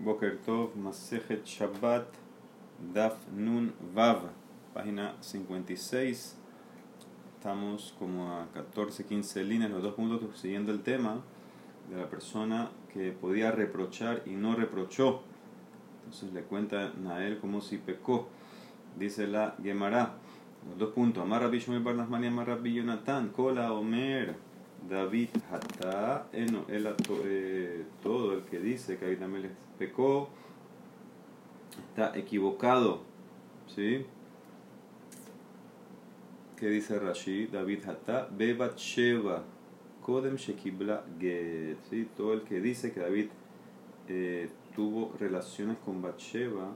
Boker 0.00 0.38
Tov, 0.38 0.74
Masejet 0.76 1.44
Shabbat, 1.44 2.06
Daf 2.94 3.16
Nun 3.36 3.74
Vav, 3.94 4.30
página 4.72 5.14
56. 5.20 6.36
Estamos 7.36 7.94
como 7.98 8.32
a 8.32 8.46
14, 8.54 9.04
15 9.04 9.44
líneas, 9.44 9.70
los 9.70 9.82
dos 9.82 9.92
puntos 9.92 10.22
siguiendo 10.40 10.72
el 10.72 10.80
tema 10.80 11.20
de 11.90 11.98
la 11.98 12.08
persona 12.08 12.70
que 12.94 13.12
podía 13.12 13.50
reprochar 13.50 14.22
y 14.24 14.30
no 14.30 14.56
reprochó. 14.56 15.20
Entonces 16.04 16.32
le 16.32 16.44
cuenta 16.44 16.92
a 17.10 17.26
él 17.26 17.38
como 17.38 17.60
si 17.60 17.76
pecó. 17.76 18.28
Dice 18.98 19.26
la 19.26 19.54
Gemara, 19.62 20.14
los 20.66 20.78
dos 20.78 20.94
puntos. 20.94 21.22
Amar 21.22 21.42
Rabbi 21.42 21.58
Shmuel 21.58 21.82
Bar 21.82 21.96
Nachmani, 21.96 22.28
Amar 22.28 22.46
Rabbi 22.46 22.72
Yonatan, 22.72 23.28
Kola 23.28 23.74
Omer, 23.74 24.34
David 24.88 25.28
Hatta, 25.50 26.28
Eno, 26.32 26.64
él, 26.68 26.88
eh, 27.24 27.84
todo 28.02 28.34
el 28.34 28.42
que 28.44 28.58
dice 28.58 28.96
que 28.96 29.06
David 29.06 29.22
Amelech 29.22 29.52
pecó 29.78 30.30
está 31.88 32.16
equivocado. 32.16 33.02
¿Sí? 33.68 34.04
¿Qué 36.56 36.68
dice 36.68 36.98
Rashi? 36.98 37.46
David 37.46 37.84
Hatta, 37.86 38.28
Bebat 38.30 38.76
Sheva, 38.76 39.44
Kodem 40.02 40.36
Shekibla 40.36 41.04
Get. 41.18 41.78
¿Sí? 41.88 42.08
Todo 42.16 42.34
el 42.34 42.42
que 42.42 42.60
dice 42.60 42.92
que 42.92 43.00
David 43.00 43.28
eh, 44.08 44.48
tuvo 44.74 45.14
relaciones 45.18 45.76
con 45.84 46.02
Batsheva 46.02 46.72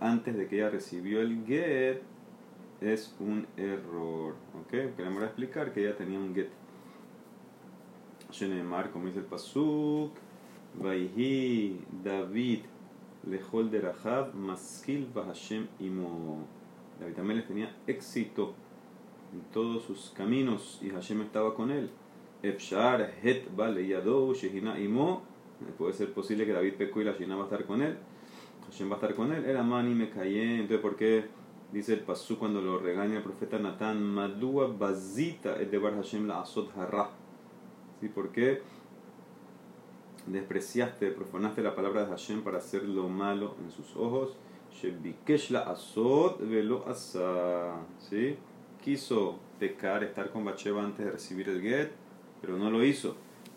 antes 0.00 0.36
de 0.36 0.48
que 0.48 0.56
ella 0.56 0.70
recibió 0.70 1.20
el 1.20 1.44
Get 1.46 2.02
es 2.80 3.14
un 3.20 3.46
error. 3.56 4.34
¿Ok? 4.60 4.96
Queremos 4.96 5.22
explicar 5.22 5.72
que 5.72 5.86
ella 5.86 5.96
tenía 5.96 6.18
un 6.18 6.34
Get. 6.34 6.48
Shenemar, 8.38 8.90
como 8.90 9.06
dice 9.06 9.18
el 9.18 9.24
Pasuk, 9.24 10.12
Vaihi 10.74 11.80
David 12.04 12.60
Lejol 13.28 13.70
de 13.70 13.80
Rahab, 13.80 14.34
Maskil 14.34 15.08
Bahashem 15.12 15.66
Imo. 15.80 16.46
David 17.00 17.14
también 17.14 17.44
tenía 17.46 17.74
éxito 17.86 18.54
en 19.32 19.40
todos 19.52 19.82
sus 19.82 20.10
caminos 20.16 20.78
y 20.80 20.90
Hashem 20.90 21.22
estaba 21.22 21.54
con 21.54 21.70
él. 21.70 21.90
Efshar 22.42 23.12
Het 23.22 23.54
Bale 23.56 23.86
Yadou 23.86 24.32
Shehina 24.34 24.78
Imo. 24.78 25.22
Puede 25.76 25.92
ser 25.92 26.12
posible 26.12 26.46
que 26.46 26.52
David 26.52 26.74
pecó 26.74 27.00
y 27.00 27.04
la 27.04 27.12
Shina 27.12 27.34
va 27.34 27.42
a 27.42 27.44
estar 27.46 27.64
con 27.64 27.82
él. 27.82 27.98
Hashem 28.70 28.88
va 28.88 28.94
a 28.94 28.98
estar 28.98 29.14
con 29.14 29.32
él. 29.32 29.44
Era 29.44 29.64
Mani 29.64 29.94
me 29.94 30.10
callé. 30.10 30.60
Entonces, 30.60 30.78
¿por 30.78 30.94
qué 30.94 31.26
dice 31.72 31.94
el 31.94 32.00
Pasuk 32.00 32.38
cuando 32.38 32.62
lo 32.62 32.78
regaña 32.78 33.16
el 33.16 33.22
profeta 33.24 33.58
Natán? 33.58 34.00
Madua 34.00 34.68
Bazita 34.68 35.60
et 35.60 35.70
Debar 35.70 35.96
Hashem 35.96 36.28
la 36.28 36.42
Asot 36.42 36.70
Harra. 36.76 37.10
¿Sí? 38.00 38.08
¿Por 38.08 38.30
qué 38.30 38.62
despreciaste, 40.26 41.10
profanaste 41.10 41.62
la 41.62 41.74
palabra 41.74 42.04
de 42.04 42.10
Hashem 42.10 42.42
para 42.42 42.58
hacer 42.58 42.84
lo 42.84 43.08
malo 43.08 43.56
en 43.64 43.70
sus 43.70 43.96
ojos? 43.96 44.36
Velo. 46.40 46.84
¿Sí? 47.98 48.36
Quiso 48.82 49.38
pecar, 49.58 50.04
estar 50.04 50.30
con 50.30 50.44
Bacheva 50.44 50.84
antes 50.84 51.04
de 51.04 51.10
recibir 51.10 51.48
el 51.48 51.60
get, 51.60 51.90
pero 52.40 52.56
no 52.56 52.70
lo 52.70 52.84
hizo. 52.84 53.16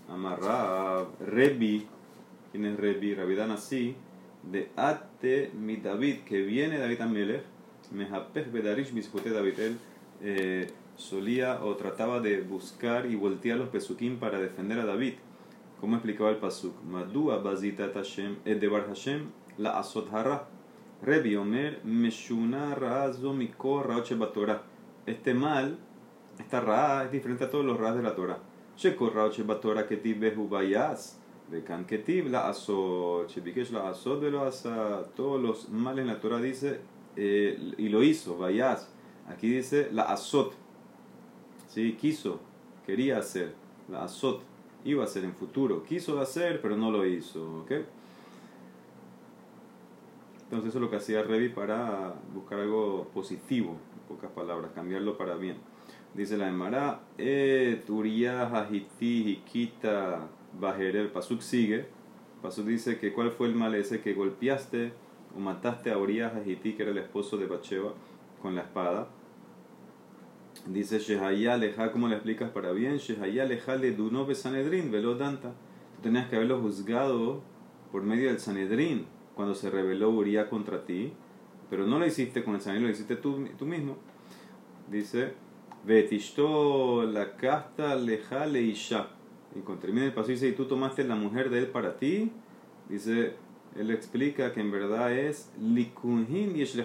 Amarra 0.10 1.06
Rebi, 1.20 1.88
¿quién 2.52 2.66
es 2.66 2.78
Rebi? 2.78 3.14
Rabidan 3.14 3.52
así, 3.52 3.96
de 4.44 4.72
Ate 4.76 5.52
mi 5.54 5.78
David, 5.78 6.22
que 6.22 6.42
viene 6.42 6.80
David 6.80 7.02
Amelech, 7.02 7.44
Mejapech 7.92 8.52
Bedarish 8.52 8.92
David, 8.94 9.60
él 9.60 9.78
eh, 10.22 10.68
solía 10.96 11.64
o 11.64 11.76
trataba 11.76 12.20
de 12.20 12.42
buscar 12.42 13.06
y 13.06 13.16
voltear 13.16 13.58
los 13.58 13.70
pesukim 13.70 14.20
para 14.20 14.40
defender 14.40 14.80
a 14.80 14.86
David. 14.86 15.14
¿Cómo 15.80 15.96
explicaba 15.96 16.30
el 16.30 16.38
pasuk? 16.38 16.76
Madua 16.84 17.40
bazita 17.40 17.92
Hashem, 17.94 18.38
Edebar 18.46 18.88
Hashem, 18.88 19.32
la 19.58 19.80
asot 19.80 20.12
hara. 20.14 20.48
Rebi 21.02 21.36
Omer, 21.36 21.82
Meshuna 21.84 22.76
Razo 22.76 23.34
Mikor 23.34 23.88
Raoche 23.88 24.14
Batorah. 24.14 24.62
Este 25.08 25.34
mal, 25.34 25.80
esta 26.38 26.62
ra 26.62 27.04
es 27.04 27.12
diferente 27.12 27.46
a 27.46 27.50
todos 27.50 27.66
los 27.66 27.80
ra 27.80 27.92
de 27.94 28.04
la 28.04 28.14
Torah. 28.14 28.38
Shekor 28.78 29.16
Raoche 29.16 29.42
Batorah 29.42 29.88
Ketib 29.88 30.20
Behu 30.20 30.48
Bayas. 30.48 31.20
Bekan 31.50 31.86
Ketib 31.86 32.28
la 32.30 32.50
asot. 32.50 33.28
Shebikesh 33.30 33.72
la 33.72 33.90
asot 33.90 34.22
velo 34.22 34.46
asa. 34.46 35.04
Todos 35.16 35.42
los 35.42 35.70
males 35.70 36.04
en 36.04 36.08
la 36.08 36.20
Torah 36.20 36.40
dice, 36.40 36.82
eh, 37.16 37.74
y 37.80 37.90
lo 37.90 38.04
hizo, 38.04 38.38
Bayas. 38.38 38.94
Aquí 39.28 39.50
dice 39.50 39.90
la 39.92 40.04
asot. 40.04 40.54
¿Sí? 41.72 41.94
quiso, 41.94 42.40
quería 42.86 43.18
hacer, 43.18 43.54
la 43.90 44.04
azot, 44.04 44.42
iba 44.84 45.04
a 45.04 45.06
hacer 45.06 45.24
en 45.24 45.34
futuro, 45.34 45.84
quiso 45.84 46.20
hacer, 46.20 46.62
pero 46.62 46.76
no 46.76 46.92
lo 46.92 47.06
hizo, 47.06 47.62
¿ok? 47.62 47.72
Entonces 50.44 50.70
eso 50.70 50.80
es 50.80 50.82
lo 50.82 50.90
que 50.90 50.98
hacía 50.98 51.24
Revi 51.24 51.48
para 51.50 52.14
buscar 52.34 52.60
algo 52.60 53.08
positivo, 53.14 53.78
en 53.94 54.16
pocas 54.16 54.32
palabras, 54.32 54.72
cambiarlo 54.76 55.18
para 55.18 55.36
bien. 55.36 55.56
Dice 56.14 56.38
la 56.38 56.50
Emara, 56.50 57.04
eh, 57.18 57.82
Turia, 57.88 58.48
Hajiti, 58.48 59.30
Hikita, 59.30 60.28
Bajerer, 60.60 61.14
Pasuk 61.14 61.40
sigue. 61.40 61.86
Pasuk 62.42 62.66
dice 62.66 63.00
que 63.00 63.14
cuál 63.14 63.32
fue 63.32 63.48
el 63.48 63.56
mal 63.56 63.74
ese 63.76 64.02
que 64.02 64.14
golpeaste 64.14 64.92
o 65.34 65.40
mataste 65.40 65.90
a 65.90 65.98
Uriah 65.98 66.34
Hajiti, 66.36 66.74
que 66.74 66.84
era 66.84 66.92
el 66.92 66.98
esposo 66.98 67.38
de 67.38 67.46
Bacheva, 67.46 67.94
con 68.42 68.56
la 68.56 68.62
espada. 68.62 69.08
Dice 70.68 71.00
Shehaya 71.00 71.58
leja, 71.58 71.92
¿cómo 71.92 72.08
le 72.08 72.16
explicas 72.16 72.52
para 72.52 72.72
bien? 72.72 72.98
Shehaya 72.98 73.46
leja 73.46 73.76
le 73.76 73.92
dunove 73.92 74.36
Sanedrin, 74.36 74.92
velo 74.92 75.16
danta. 75.16 75.54
Tú 75.96 76.04
tenías 76.04 76.30
que 76.30 76.36
haberlo 76.36 76.62
juzgado 76.62 77.42
por 77.92 78.04
medio 78.04 78.30
del 78.30 78.40
Sanedrin 78.40 79.06
cuando 79.36 79.56
se 79.56 79.70
rebeló 79.70 80.12
Uriah 80.12 80.50
contra 80.50 80.86
ti, 80.86 81.14
pero 81.70 81.88
no 81.88 81.98
lo 81.98 82.06
hiciste 82.06 82.44
con 82.44 82.56
el 82.56 82.62
Sanedrin, 82.62 82.88
lo 82.88 82.94
hiciste 82.94 83.16
tú, 83.16 83.48
tú 83.58 83.66
mismo. 83.66 83.98
Dice, 84.90 85.34
Betishto 85.84 87.04
la 87.04 87.36
casta 87.38 87.96
leja 87.96 88.46
le 88.46 88.62
isha. 88.62 89.08
Y 89.56 89.62
cuando 89.62 89.82
termina 89.82 90.06
el 90.06 90.14
paso 90.14 90.30
dice, 90.30 90.48
y 90.48 90.54
tú 90.54 90.66
tomaste 90.66 91.04
la 91.04 91.16
mujer 91.16 91.50
de 91.50 91.60
él 91.60 91.68
para 91.68 91.98
ti, 91.98 92.32
dice, 92.88 93.34
él 93.76 93.90
explica 93.90 94.54
que 94.54 94.62
en 94.62 94.72
verdad 94.72 95.12
es 95.12 95.52
likunhin 95.60 96.54
yesh 96.54 96.78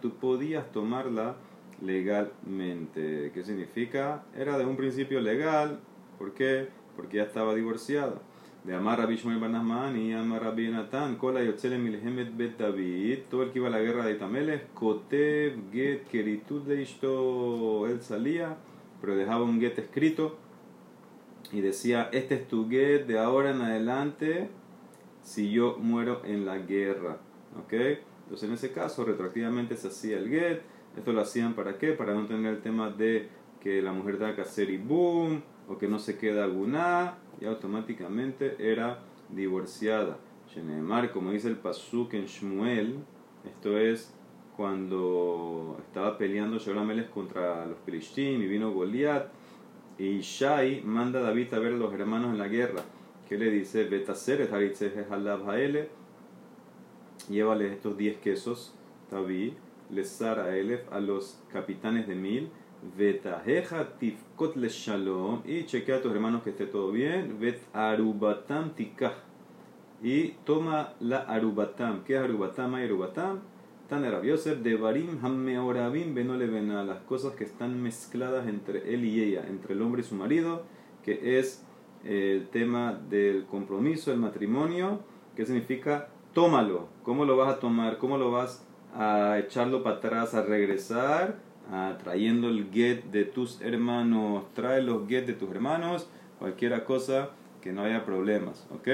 tú 0.00 0.10
podías 0.14 0.70
tomarla 0.72 1.36
legalmente. 1.82 3.30
¿Qué 3.34 3.42
significa? 3.42 4.24
Era 4.36 4.58
de 4.58 4.64
un 4.64 4.76
principio 4.76 5.20
legal. 5.20 5.80
¿Por 6.18 6.32
qué? 6.32 6.68
Porque 6.96 7.18
ya 7.18 7.24
estaba 7.24 7.54
divorciada. 7.54 8.20
De 8.64 8.74
Amar 8.74 9.00
Rabbi 9.00 9.16
Shmuel 9.16 9.40
y 9.96 10.12
Amar 10.12 10.44
Rabbi 10.44 10.68
Natán, 10.68 11.16
Kola 11.16 11.42
Yotzele 11.42 11.78
Milhemet 11.78 12.36
Bet 12.36 12.58
David, 12.58 13.22
todo 13.28 13.42
el 13.42 13.50
que 13.50 13.58
iba 13.58 13.66
a 13.66 13.72
la 13.72 13.80
guerra 13.80 14.06
de 14.06 14.12
Itameles, 14.12 14.62
Kotev 14.72 15.72
Get 15.72 16.06
Keritud 16.06 16.62
de 16.62 16.80
Ishto, 16.80 17.88
él 17.88 18.00
salía, 18.02 18.56
pero 19.00 19.16
dejaba 19.16 19.42
un 19.42 19.58
get 19.58 19.76
escrito 19.80 20.38
y 21.50 21.60
decía, 21.60 22.08
este 22.12 22.36
es 22.36 22.46
tu 22.46 22.68
get 22.70 23.06
de 23.06 23.18
ahora 23.18 23.50
en 23.50 23.62
adelante 23.62 24.48
si 25.22 25.50
yo 25.50 25.76
muero 25.80 26.22
en 26.24 26.46
la 26.46 26.58
guerra. 26.58 27.18
¿Ok? 27.64 27.72
Entonces 27.72 28.48
en 28.48 28.54
ese 28.54 28.70
caso 28.70 29.04
retroactivamente 29.04 29.76
se 29.76 29.88
hacía 29.88 30.18
el 30.18 30.28
get 30.28 30.62
esto 30.96 31.12
lo 31.12 31.20
hacían 31.20 31.54
para 31.54 31.78
qué? 31.78 31.92
Para 31.92 32.14
no 32.14 32.26
tener 32.26 32.54
el 32.54 32.60
tema 32.60 32.90
de 32.90 33.28
que 33.60 33.80
la 33.80 33.92
mujer 33.92 34.18
tenga 34.18 34.34
que 34.34 34.42
hacer 34.42 34.70
y 34.70 34.76
boom, 34.76 35.42
o 35.68 35.78
que 35.78 35.88
no 35.88 35.98
se 35.98 36.18
queda 36.18 36.44
alguna, 36.44 37.18
y 37.40 37.46
automáticamente 37.46 38.56
era 38.58 39.00
divorciada. 39.30 40.18
Shenemar, 40.48 41.12
como 41.12 41.30
dice 41.30 41.48
el 41.48 41.56
Pasuk 41.56 42.14
en 42.14 42.26
Shmuel, 42.26 42.98
esto 43.44 43.78
es 43.78 44.12
cuando 44.56 45.78
estaba 45.86 46.18
peleando 46.18 46.58
Sholameles 46.58 47.08
contra 47.08 47.64
los 47.66 47.78
Pelishtim 47.78 48.42
y 48.42 48.46
vino 48.46 48.72
Goliat, 48.72 49.28
y 49.98 50.18
Shai 50.20 50.82
manda 50.82 51.20
a 51.20 51.22
David 51.22 51.54
a 51.54 51.58
ver 51.58 51.74
a 51.74 51.76
los 51.76 51.92
hermanos 51.94 52.32
en 52.32 52.38
la 52.38 52.48
guerra. 52.48 52.82
¿Qué 53.28 53.38
le 53.38 53.50
dice? 53.50 53.84
Betaser 53.84 54.48
llévale 57.30 57.72
estos 57.72 57.96
10 57.96 58.16
quesos, 58.18 58.74
David 59.10 59.52
lesar 59.92 60.40
a 60.40 60.56
Elef, 60.56 60.90
a 60.92 61.00
los 61.00 61.42
capitanes 61.52 62.08
de 62.08 62.14
mil, 62.14 62.50
vetajeja 62.96 63.98
tifkot 63.98 64.56
shalom, 64.56 65.42
y 65.44 65.64
chequea 65.64 65.96
a 65.96 66.02
tus 66.02 66.12
hermanos 66.12 66.42
que 66.42 66.50
esté 66.50 66.66
todo 66.66 66.90
bien, 66.90 67.38
vet 67.38 67.60
arubatam 67.72 68.74
tikah, 68.74 69.14
y 70.02 70.30
toma 70.44 70.94
la 71.00 71.18
arubatam. 71.18 72.02
¿Qué 72.04 72.16
es 72.16 72.20
arubatam? 72.20 72.74
Hay 72.74 72.86
arubatam. 72.86 73.40
Tan 73.88 74.04
Yosef 74.22 74.58
Hammeorabim 75.22 76.14
las 76.86 77.00
cosas 77.02 77.34
que 77.34 77.44
están 77.44 77.82
mezcladas 77.82 78.48
entre 78.48 78.94
él 78.94 79.04
y 79.04 79.22
ella, 79.22 79.44
entre 79.46 79.74
el 79.74 79.82
hombre 79.82 80.00
y 80.00 80.04
su 80.04 80.14
marido, 80.14 80.64
que 81.04 81.38
es 81.38 81.64
el 82.04 82.48
tema 82.48 82.98
del 83.10 83.44
compromiso, 83.44 84.10
el 84.10 84.18
matrimonio, 84.18 85.00
que 85.36 85.44
significa 85.44 86.08
tómalo. 86.32 86.88
¿Cómo 87.02 87.24
lo 87.26 87.36
vas 87.36 87.54
a 87.54 87.60
tomar? 87.60 87.98
¿Cómo 87.98 88.16
lo 88.16 88.30
vas 88.30 88.66
a 88.94 89.38
echarlo 89.38 89.82
para 89.82 89.96
atrás, 89.96 90.34
a 90.34 90.42
regresar, 90.42 91.36
a, 91.70 91.96
trayendo 92.02 92.48
el 92.48 92.70
get 92.70 93.04
de 93.04 93.24
tus 93.24 93.60
hermanos, 93.60 94.44
trae 94.54 94.82
los 94.82 95.08
get 95.08 95.26
de 95.26 95.32
tus 95.32 95.50
hermanos, 95.50 96.08
cualquier 96.38 96.84
cosa 96.84 97.30
que 97.60 97.72
no 97.72 97.84
haya 97.84 98.04
problemas, 98.04 98.66
¿ok? 98.74 98.88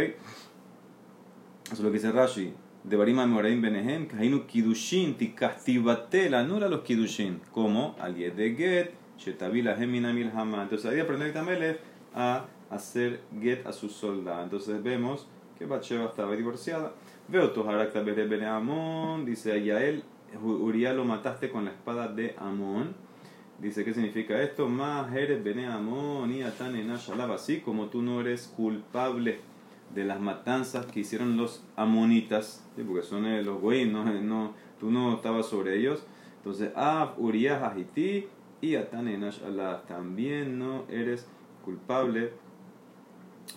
Eso 1.71 1.75
es 1.75 1.81
lo 1.81 1.89
que 1.91 1.99
dice 1.99 2.13
Rashi. 2.13 2.55
De 2.85 2.97
Barima 2.97 3.27
Moraim 3.27 3.61
Benehem, 3.61 4.07
Kainu 4.07 4.47
Kidushin, 4.47 5.15
Tikastibatela, 5.19 6.41
anula 6.41 6.69
los 6.69 6.81
Kidushin. 6.81 7.41
Como 7.53 7.95
al 8.01 8.15
de 8.15 8.55
Get, 8.57 8.93
Shetabila 9.19 9.77
Gemina 9.77 10.13
Milhama. 10.13 10.63
Entonces 10.63 10.91
ahí 10.91 11.01
aprende 11.01 11.31
Tamelech 11.31 11.81
a 12.15 12.47
hacer 12.71 13.21
Get 13.39 13.67
a 13.67 13.73
su 13.73 13.91
soldado. 13.91 14.45
Entonces 14.45 14.83
vemos 14.83 15.27
que 15.59 15.67
Batsheba 15.67 16.07
estaba 16.07 16.35
divorciada. 16.37 16.93
Veo 17.31 17.51
Toharakta 17.51 18.01
Bene 18.01 18.47
Amon, 18.47 19.27
dice 19.27 19.63
Yael, 19.63 20.03
Uriah 20.43 20.95
lo 20.95 21.05
mataste 21.05 21.51
con 21.51 21.67
la 21.67 21.73
espada 21.73 22.09
de 22.09 22.35
Amón. 22.39 22.95
Dice, 23.59 23.85
¿qué 23.85 23.93
significa 23.93 24.41
esto? 24.41 24.67
Más 24.67 25.15
eres 25.15 25.45
Bene 25.45 25.67
Amón 25.67 26.33
y 26.33 26.43
Atan 26.43 26.91
así 27.31 27.61
como 27.61 27.89
tú 27.89 28.01
no 28.01 28.23
eres 28.23 28.47
culpable 28.57 29.41
de 29.95 30.05
las 30.05 30.21
matanzas 30.21 30.87
que 30.87 31.01
hicieron 31.01 31.37
los 31.37 31.63
amonitas, 31.77 32.67
porque 32.77 33.03
son 33.03 33.27
eh, 33.27 33.43
los 33.43 33.61
goyim, 33.61 33.93
no, 33.93 34.05
no, 34.05 34.55
tú 34.81 34.91
no 34.91 35.15
estabas 35.15 35.45
sobre 35.45 35.77
ellos. 35.77 36.07
Entonces, 36.39 36.73
Ab, 36.77 37.21
Uriah, 37.21 37.63
Hajiti 37.63 38.27
y 38.63 38.77
Atan 38.77 39.07
Allah, 39.07 39.83
también 39.87 40.59
no 40.59 40.85
eres 40.89 41.29
culpable 41.63 42.33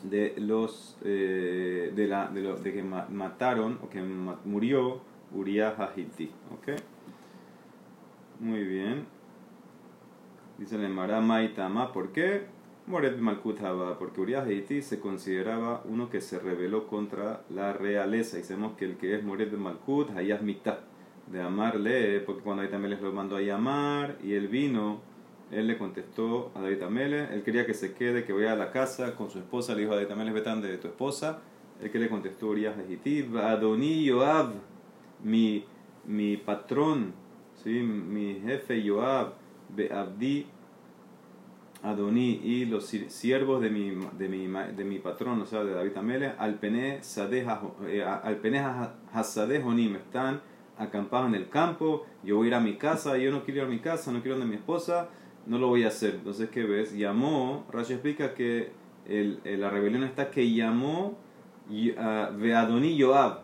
de 0.03 0.33
los 0.37 0.97
eh, 1.03 1.91
de, 1.95 2.07
la, 2.07 2.27
de, 2.27 2.41
lo, 2.41 2.55
de, 2.57 2.73
que 2.73 2.83
mataron 2.83 3.79
o 3.83 3.89
que 3.89 4.01
murió 4.01 5.01
Uriah 5.33 5.75
Hajiti. 5.77 6.31
¿Ok? 6.53 6.79
Muy 8.39 8.63
bien. 8.63 9.05
Dice 10.57 10.75
el 10.75 10.85
Emara 10.85 11.21
Maitama, 11.21 11.91
¿por 11.91 12.11
qué? 12.11 12.45
Moret 12.87 13.17
Malkut 13.17 13.59
porque 13.99 14.21
Uriah 14.21 14.41
Hajiti 14.41 14.81
se 14.81 14.99
consideraba 14.99 15.83
uno 15.85 16.09
que 16.09 16.19
se 16.19 16.39
rebeló 16.39 16.87
contra 16.87 17.41
la 17.49 17.73
realeza. 17.73 18.37
Dicemos 18.37 18.73
que 18.73 18.85
el 18.85 18.97
que 18.97 19.15
es 19.15 19.23
Moret 19.23 19.51
Malkut, 19.53 20.09
Hayas 20.11 20.41
mitad 20.41 20.79
de 21.31 21.41
amarle, 21.41 22.19
porque 22.21 22.41
cuando 22.41 22.67
David 22.67 22.89
les 22.89 23.01
lo 23.01 23.13
mandó 23.13 23.37
a 23.37 23.41
llamar 23.41 24.17
y 24.23 24.33
él 24.33 24.47
vino, 24.47 24.99
él 25.51 25.67
le 25.67 25.77
contestó 25.77 26.51
a 26.55 26.61
David 26.61 26.83
Amele, 26.83 27.33
él 27.33 27.43
quería 27.43 27.65
que 27.65 27.73
se 27.73 27.93
quede, 27.93 28.23
que 28.23 28.33
vaya 28.33 28.53
a 28.53 28.55
la 28.55 28.71
casa 28.71 29.15
con 29.15 29.29
su 29.29 29.39
esposa, 29.39 29.73
le 29.73 29.81
dijo 29.81 29.93
a 29.93 29.95
David 29.95 30.11
Amele, 30.11 30.31
vetan 30.31 30.61
de 30.61 30.77
tu 30.77 30.87
esposa, 30.87 31.39
él 31.81 31.91
que 31.91 31.99
le 31.99 32.09
contestó 32.09 32.47
Uriah 32.47 32.75
Hajiti, 32.77 33.27
Adoni 33.35 34.03
Yoab, 34.03 34.53
mi, 35.23 35.65
mi 36.05 36.37
patrón, 36.37 37.13
¿sí? 37.63 37.81
mi 37.81 38.41
jefe 38.45 38.81
Yoab, 38.81 39.33
Beabdi 39.75 40.47
Adoní 41.83 42.39
y 42.43 42.65
los 42.65 42.85
siervos 42.85 43.61
de 43.61 43.71
mi, 43.71 43.91
de 44.17 44.29
mi, 44.29 44.47
de 44.47 44.83
mi 44.83 44.99
patrón, 44.99 45.41
o 45.41 45.45
sea, 45.47 45.63
de 45.63 45.73
David 45.73 45.97
Amele, 45.97 46.31
al 46.37 46.59
Pene 46.59 46.99
Hasadejonim, 49.11 49.95
están 49.95 50.41
acampados 50.77 51.29
en 51.29 51.35
el 51.35 51.49
campo, 51.49 52.05
yo 52.23 52.37
voy 52.37 52.45
a 52.45 52.49
ir 52.49 52.55
a 52.55 52.59
mi 52.59 52.75
casa, 52.75 53.17
yo 53.17 53.31
no 53.31 53.43
quiero 53.43 53.61
ir 53.61 53.65
a 53.65 53.69
mi 53.69 53.79
casa, 53.79 54.11
no 54.11 54.21
quiero 54.21 54.37
ir 54.37 54.43
a 54.43 54.45
mi 54.45 54.55
esposa, 54.55 55.09
no 55.45 55.57
lo 55.57 55.67
voy 55.67 55.83
a 55.83 55.87
hacer. 55.87 56.15
Entonces, 56.15 56.49
¿qué 56.49 56.63
ves? 56.63 56.93
Llamó, 56.93 57.65
Rashi 57.71 57.93
explica 57.93 58.33
que 58.33 58.71
el, 59.07 59.39
la 59.43 59.69
rebelión 59.69 60.03
está 60.03 60.29
que 60.31 60.51
llamó 60.53 61.17
a 61.97 62.27
Adoní 62.27 62.97
Yoab, 62.97 63.41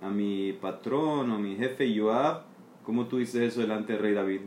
a 0.00 0.10
mi 0.10 0.52
patrón 0.52 1.30
o 1.30 1.38
mi 1.38 1.56
jefe 1.56 1.92
Yoab, 1.92 2.42
¿cómo 2.84 3.06
tú 3.06 3.18
dices 3.18 3.42
eso 3.42 3.60
delante 3.60 3.94
del 3.94 4.02
rey 4.02 4.14
David? 4.14 4.40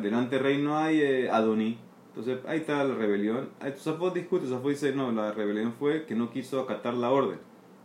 delante 0.00 0.36
del 0.36 0.44
rey 0.44 0.62
no 0.62 0.76
hay 0.76 1.00
eh, 1.00 1.30
Adoní 1.30 1.78
entonces 2.14 2.44
ahí 2.46 2.58
está 2.58 2.84
la 2.84 2.94
rebelión. 2.94 3.48
Safot 3.76 4.12
discute, 4.12 4.46
Safot 4.46 4.68
dice, 4.68 4.94
no, 4.94 5.10
la 5.12 5.32
rebelión 5.32 5.72
fue 5.72 6.04
que 6.04 6.14
no 6.14 6.30
quiso 6.30 6.60
acatar 6.60 6.92
la 6.92 7.10
orden. 7.10 7.38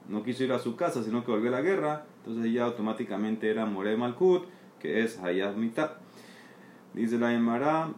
No 0.09 0.23
quiso 0.23 0.44
ir 0.44 0.51
a 0.51 0.59
su 0.59 0.75
casa, 0.75 1.01
sino 1.01 1.23
que 1.23 1.31
volvió 1.31 1.47
a 1.47 1.53
la 1.53 1.61
guerra. 1.61 2.05
Entonces 2.25 2.51
ya 2.51 2.65
automáticamente 2.65 3.49
era 3.49 3.65
More 3.65 3.95
Malkut, 3.95 4.44
que 4.79 5.01
es 5.01 5.17
Hayat 5.19 5.55
Mitad. 5.55 5.91
Dice 6.94 7.17
la 7.17 7.33
Emara, 7.33 7.94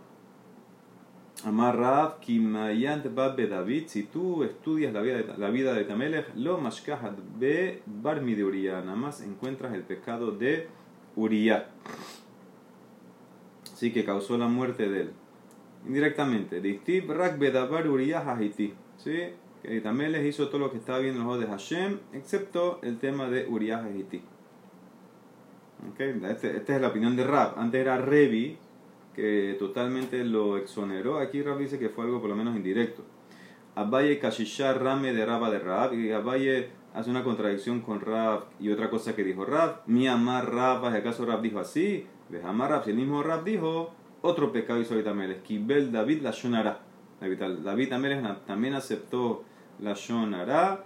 Amar 1.46 1.78
Rav, 1.78 2.20
Kimayant 2.20 3.14
Babbe 3.14 3.48
David, 3.48 3.88
si 3.88 4.04
tú 4.04 4.44
estudias 4.44 4.94
la 4.94 5.02
vida 5.02 5.18
de, 5.18 5.38
la 5.38 5.50
vida 5.50 5.74
de 5.74 5.86
Tamelech, 5.86 6.36
lo 6.36 6.58
mashkahat 6.58 7.18
be 7.40 7.82
barmi 7.86 8.36
de 8.36 8.44
Uriah, 8.44 8.82
nada 8.82 8.98
más 8.98 9.22
encuentras 9.22 9.74
el 9.74 9.84
pecado 9.84 10.32
de 10.32 10.68
Uriah. 11.16 11.70
Sí, 13.76 13.94
que 13.94 14.04
causó 14.04 14.38
la 14.38 14.48
muerte 14.48 14.90
de 14.90 15.02
él 15.02 15.12
indirectamente. 15.86 16.62
Distib 16.62 17.12
rak 17.12 17.38
bedabar 17.38 17.88
uriyah 17.88 18.22
hahiti. 18.22 18.74
¿Sí? 18.98 19.34
Que 19.62 19.82
les 19.82 20.26
hizo 20.26 20.48
todo 20.48 20.60
lo 20.60 20.72
que 20.72 20.78
estaba 20.78 21.00
viendo 21.00 21.20
en 21.20 21.28
los 21.28 21.36
ojos 21.36 21.46
de 21.46 21.52
Hashem, 21.52 22.00
excepto 22.14 22.80
el 22.82 22.98
tema 22.98 23.30
de 23.30 23.48
Uriah 23.48 23.84
hahiti. 23.84 24.22
Okay. 25.94 26.20
Este, 26.30 26.58
esta 26.58 26.76
es 26.76 26.82
la 26.82 26.90
opinión 26.90 27.16
de 27.16 27.26
Rab. 27.26 27.58
Antes 27.58 27.82
era 27.82 27.98
Revi, 27.98 28.58
que 29.14 29.56
totalmente 29.60 30.24
lo 30.24 30.58
exoneró. 30.58 31.20
Aquí 31.20 31.42
Rab 31.42 31.58
dice 31.58 31.80
que 31.80 31.90
fue 31.90 32.06
algo 32.06 32.22
por 32.22 32.30
lo 32.30 32.36
menos 32.36 32.56
indirecto. 32.56 33.04
Abaye 33.76 34.20
Kashishar 34.20 34.82
Rame 34.82 35.14
de 35.14 35.26
Raba 35.26 35.50
de 35.50 35.60
Rab. 35.60 35.94
Y 35.94 36.12
Abaye 36.12 36.70
hace 36.94 37.10
una 37.10 37.24
contradicción 37.24 37.82
con 37.82 38.02
Rab 38.02 38.46
y 38.60 38.70
otra 38.70 38.90
cosa 38.90 39.16
que 39.16 39.24
dijo 39.24 39.46
Rab. 39.46 39.82
Mi 39.88 40.08
amar 40.08 40.54
Rab, 40.54 40.86
¿acaso 40.86 41.26
Rab 41.26 41.42
dijo 41.42 41.60
así? 41.60 42.06
Amar 42.44 42.72
Rab, 42.72 42.84
si 42.84 42.92
el 42.92 42.98
mismo 42.98 43.24
Rab 43.24 43.44
dijo 43.44 43.94
otro 44.22 44.52
pecado 44.52 44.80
hizo 44.80 44.96
David 44.96 45.08
Amelech. 45.08 45.44
Kibel 45.44 45.92
David 45.92 46.22
la 46.22 46.32
Shonara. 46.32 46.80
David 47.20 47.94
Amelech 47.94 48.46
también 48.46 48.74
aceptó 48.74 49.44
la 49.80 49.94
Shonara. 49.94 50.84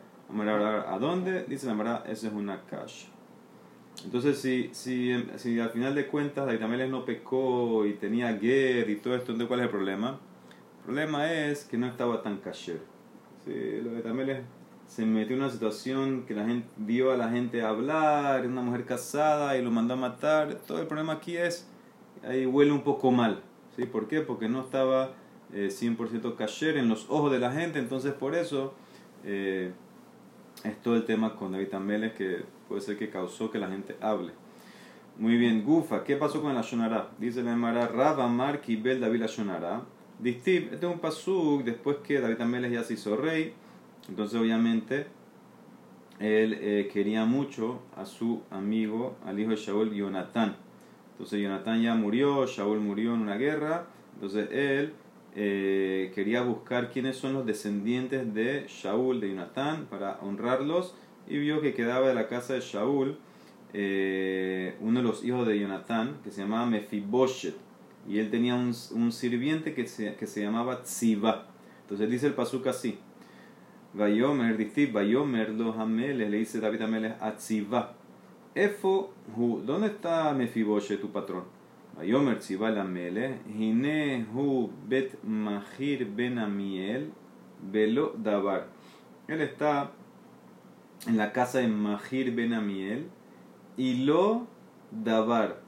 ¿A 0.88 0.98
dónde? 1.00 1.44
Dice 1.46 1.68
la 1.68 1.74
Mara, 1.74 2.04
eso 2.08 2.28
es 2.28 2.34
una 2.34 2.62
cash. 2.62 3.06
Entonces, 4.04 4.40
si, 4.40 4.69
si, 4.74 5.13
si 5.38 5.60
al 5.60 5.69
final 5.69 5.95
de 5.95 6.07
cuentas 6.07 6.45
David 6.45 6.62
Amelech 6.62 6.90
no 6.90 7.06
pecó 7.06 7.86
y 7.86 7.94
tenía 7.94 8.34
guerra 8.34 8.92
y 8.92 8.95
todo 8.95 9.16
esto, 9.16 9.31
entonces 9.31 9.48
¿cuál 9.48 9.62
es 9.62 9.66
el 9.66 9.72
problema? 9.72 10.19
El 10.80 10.84
problema 10.86 11.31
es 11.31 11.63
que 11.63 11.78
no 11.78 11.88
estaba 11.88 12.22
tan 12.22 12.38
kasher. 12.38 12.81
Sí, 13.45 13.54
David 13.54 14.06
Amelech 14.06 14.44
se 14.88 15.06
metió 15.06 15.36
en 15.36 15.44
una 15.44 15.51
situación 15.51 16.25
que 16.25 16.34
la 16.34 16.45
gente 16.45 16.68
vio 16.78 17.12
a 17.12 17.18
la 17.18 17.30
gente 17.30 17.62
hablar, 17.62 18.45
una 18.45 18.62
mujer 18.62 18.86
casada 18.86 19.57
y 19.57 19.63
lo 19.63 19.72
mandó 19.72 19.94
a 19.94 19.98
matar. 19.98 20.56
Todo 20.68 20.80
el 20.80 20.88
problema 20.88 21.13
aquí 21.13 21.38
es 21.38 21.68
ahí 22.24 22.46
huele 22.46 22.72
un 22.72 22.84
poco 22.84 23.12
mal. 23.12 23.42
¿sí? 23.75 23.86
¿Por 23.86 24.07
qué? 24.07 24.22
Porque 24.22 24.50
no 24.50 24.62
estaba 24.62 25.12
eh, 25.54 25.69
100% 25.72 26.36
kasher 26.36 26.78
en 26.78 26.89
los 26.89 27.10
ojos 27.10 27.31
de 27.31 27.39
la 27.39 27.51
gente, 27.51 27.80
entonces 27.80 28.13
por 28.13 28.36
eso 28.36 28.74
eh, 29.24 29.72
es 30.63 30.81
todo 30.81 30.96
el 30.96 31.06
tema 31.06 31.36
con 31.36 31.51
David 31.51 31.74
Ameles 31.74 32.13
que 32.13 32.44
puede 32.74 32.84
ser 32.84 32.98
que 32.98 33.12
causó 33.12 33.52
que 33.52 33.60
la 33.60 33.68
gente 33.68 33.96
hable. 34.02 34.31
Muy 35.20 35.38
bien, 35.38 35.63
Gufa, 35.63 36.03
¿qué 36.03 36.15
pasó 36.15 36.42
con 36.42 36.56
la 36.56 36.63
Shonara? 36.63 37.12
Dice 37.20 37.44
la 37.44 37.53
Emara, 37.53 37.88
Rav 37.88 38.20
Amar 38.20 38.62
Kibel 38.62 39.00
David 39.00 39.22
la. 39.22 39.84
Distib, 40.18 40.74
este 40.74 40.88
es 40.88 40.92
un 40.92 40.98
pasuk 40.98 41.63
después 41.63 41.98
que 41.98 42.20
David 42.20 42.42
Ameles 42.42 42.72
ya 42.72 42.84
se 42.84 42.96
hizo 42.96 43.15
rey, 43.15 43.53
entonces 44.10 44.42
obviamente 44.42 45.06
él 46.20 46.58
eh, 46.60 46.89
quería 46.92 47.25
mucho 47.25 47.84
a 47.96 48.06
su 48.06 48.42
amigo, 48.50 49.18
al 49.24 49.39
hijo 49.39 49.51
de 49.51 49.58
Shaul, 49.58 49.94
Jonathan. 49.94 50.56
Entonces 51.12 51.42
Jonathan 51.42 51.80
ya 51.80 51.94
murió, 51.94 52.48
Shaul 52.48 52.80
murió 52.80 53.13
en 53.13 53.22
una 53.22 53.36
guerra, 53.36 53.86
entonces 54.15 54.50
él 54.51 54.94
eh, 55.36 56.12
quería 56.15 56.42
buscar 56.42 56.89
quiénes 56.89 57.18
son 57.18 57.34
los 57.34 57.46
descendientes 57.46 58.34
de 58.34 58.65
Shaul, 58.68 59.20
de 59.20 59.30
Jonathan, 59.30 59.86
para 59.92 60.18
honrarlos, 60.22 60.96
y 61.27 61.38
vio 61.38 61.62
que 61.62 61.74
quedaba 61.74 62.08
de 62.08 62.13
la 62.13 62.27
casa 62.27 62.53
de 62.53 62.62
Shaul 62.62 63.18
eh, 63.74 64.75
uno 64.82 65.00
de 65.00 65.03
los 65.03 65.24
hijos 65.24 65.48
de 65.48 65.60
Jonathan, 65.60 66.18
que 66.24 66.32
se 66.32 66.42
llamaba 66.42 66.68
Mefiboshet, 66.68 67.56
y 68.08 68.20
él 68.20 68.30
tenía 68.30 68.53
un, 68.56 68.74
un 68.92 69.12
sirviente 69.12 69.74
que 69.74 69.88
se, 69.88 70.15
que 70.15 70.27
se 70.27 70.42
llamaba 70.42 70.84
Tziba. 70.84 71.48
Entonces 71.82 72.10
dice 72.10 72.27
el 72.27 72.34
pasuk 72.34 72.68
así. 72.68 73.00
Vayomer, 73.94 74.58
Vayomer 74.92 75.50
los 75.50 75.77
Ameles, 75.77 76.30
le 76.30 76.38
dice 76.38 76.60
David 76.60 76.82
Ameles 76.82 77.13
a 77.20 77.36
Tziba. 77.36 77.94
Efo, 78.56 79.13
¿dónde 79.65 79.88
está 79.88 80.34
Mefiboshe, 80.34 80.98
tu 80.98 81.12
patrón? 81.12 81.44
Ayomer 82.00 82.39
Tzibal 82.39 82.77
Amele, 82.77 83.39
Hine 83.48 84.25
hu 84.34 84.72
bet 84.88 85.24
Mahir 85.24 86.06
ben 86.06 86.39
Amiel, 86.39 87.12
Velo 87.72 88.13
Dabar. 88.18 88.68
Él 89.27 89.42
está 89.42 89.92
en 91.07 91.17
la 91.17 91.31
casa 91.31 91.60
de 91.60 91.67
Mahir 91.67 92.33
ben 92.33 92.53
Amiel 92.53 93.07
y 93.77 94.05
lo 94.05 94.48
Dabar. 94.91 95.62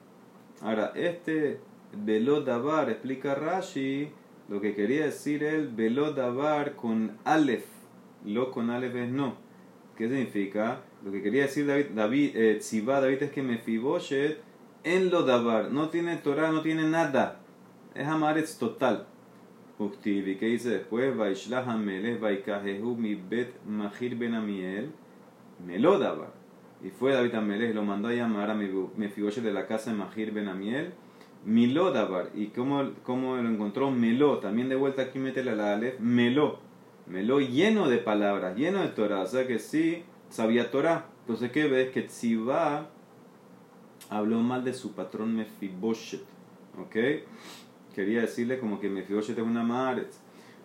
Ahora, 0.62 0.92
este 0.96 1.60
Velo 1.94 2.42
Dabar, 2.42 2.90
explica 2.90 3.36
Rashi, 3.36 4.10
lo 4.50 4.62
que 4.62 4.76
quería 4.76 5.06
decir 5.06 5.44
él, 5.44 5.70
Velo 5.70 6.14
Dabar 6.14 6.76
con 6.76 7.18
Aleph, 7.24 7.66
lo 8.26 8.52
con 8.52 8.70
Aleph 8.70 8.96
es 8.96 9.10
no. 9.10 9.36
¿Qué 9.98 10.08
significa? 10.08 10.82
Lo 11.04 11.12
que 11.12 11.22
quería 11.22 11.44
decir 11.44 11.66
David, 11.68 11.86
David 11.96 12.32
eh, 12.36 12.60
David 12.86 13.24
es 13.24 13.32
que 13.32 13.42
Mefiboshet 13.42 14.42
en 14.84 15.10
lo 15.10 15.24
dabar, 15.24 15.72
no 15.72 15.90
tiene 15.90 16.18
Torah, 16.18 16.52
no 16.52 16.62
tiene 16.62 16.84
nada. 16.84 17.40
Es 17.96 18.08
Amaretz 18.08 18.60
total. 18.60 19.08
¿Y 19.80 20.36
qué 20.36 20.46
dice 20.46 20.70
después? 20.70 21.18
Vaishlah 21.18 21.66
Hamelech 21.68 22.20
Vaikajehu 22.20 22.96
mi 22.96 23.16
bet 23.16 23.56
Mahir 23.66 24.16
ben 24.16 24.36
Amiel 24.36 24.92
Melo 25.66 26.00
dabar. 26.00 26.34
Y 26.84 26.90
fue 26.90 27.14
David 27.14 27.36
Amelech 27.36 27.74
lo 27.74 27.84
mandó 27.84 28.10
a 28.10 28.14
llamar 28.14 28.52
a 28.52 28.54
Mefiboshet 28.54 29.44
de 29.44 29.54
la 29.54 29.66
casa 29.66 29.92
de 29.92 29.98
Mahir 29.98 30.32
Ben 30.32 30.48
Amiel. 30.48 30.94
¿Y 31.48 32.48
cómo, 32.48 32.92
cómo 33.04 33.38
lo 33.38 33.50
encontró? 33.50 33.92
Meló. 33.92 34.40
También 34.40 34.70
de 34.70 34.76
vuelta 34.76 35.04
aquí 35.04 35.20
mete 35.20 35.44
la 35.44 35.74
Aleph. 35.74 36.00
Meló. 36.00 36.60
Meló 37.08 37.40
lleno 37.40 37.88
de 37.88 37.98
palabras, 37.98 38.56
lleno 38.58 38.82
de 38.82 38.90
Torah. 38.90 39.22
O 39.22 39.28
sea 39.28 39.46
que 39.48 39.60
sí, 39.60 40.04
sabía 40.30 40.72
Torah. 40.72 41.06
Entonces, 41.22 41.52
¿qué 41.52 41.68
ves? 41.68 41.92
Que 41.92 42.04
Tziba 42.04 42.90
habló 44.10 44.40
mal 44.42 44.64
de 44.64 44.74
su 44.74 44.94
patrón 44.94 45.36
Mefiboshet. 45.36 46.24
¿Ok? 46.80 46.96
Quería 47.94 48.22
decirle 48.22 48.60
como 48.60 48.80
que 48.80 48.90
Mefiboshet 48.90 49.38
es 49.38 49.44
una 49.44 49.64
madre. 49.64 50.08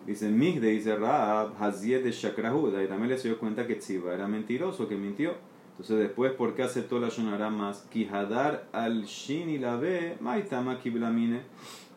Dice 0.05 0.29
Migde, 0.29 0.69
dice 0.69 0.95
Raab, 0.95 1.53
Haziet 1.61 2.03
de 2.03 2.11
Shakrahuda. 2.11 2.83
Y 2.83 2.87
también 2.87 3.09
le 3.09 3.17
se 3.17 3.27
dio 3.27 3.39
cuenta 3.39 3.67
que 3.67 3.75
Tziba 3.75 4.13
era 4.13 4.27
mentiroso, 4.27 4.87
que 4.87 4.95
mintió. 4.95 5.35
Entonces 5.71 5.99
después, 5.99 6.33
¿por 6.33 6.55
qué 6.55 6.63
aceptó 6.63 6.99
la 6.99 7.09
Shonara 7.09 7.49
más? 7.49 7.87
Kihadar 7.91 8.67
al 8.71 9.03
Shin 9.05 9.49
y 9.49 9.57
la 9.57 9.77
B, 9.77 10.17
Maitama 10.19 10.79
Kiblamine. 10.79 11.41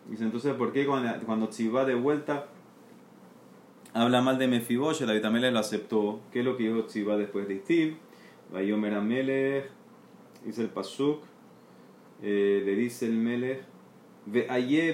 Dice 0.09 0.25
entonces, 0.25 0.55
¿por 0.55 0.73
qué 0.73 0.87
cuando, 0.87 1.11
cuando 1.25 1.49
Tziba 1.49 1.85
de 1.85 1.95
vuelta 1.95 2.47
habla 3.95 4.21
mal 4.21 4.39
de 4.39 4.49
Mefiboshet, 4.49 5.07
David 5.07 5.23
también 5.23 5.53
lo 5.53 5.61
aceptó? 5.61 6.21
¿Qué 6.33 6.41
es 6.41 6.45
lo 6.45 6.57
que 6.57 6.65
dijo 6.65 6.85
Tziba 6.85 7.17
después 7.17 7.49
de 7.49 7.59
Steve? 7.61 7.97
Vayomer 8.53 8.95
Amelech, 8.95 9.71
dice 10.45 10.63
el 10.63 10.69
Pasuk, 10.69 11.23
eh, 12.23 12.63
le 12.65 12.75
dice 12.77 13.07
el 13.07 13.15
Melech, 13.15 13.63
Ve 14.27 14.47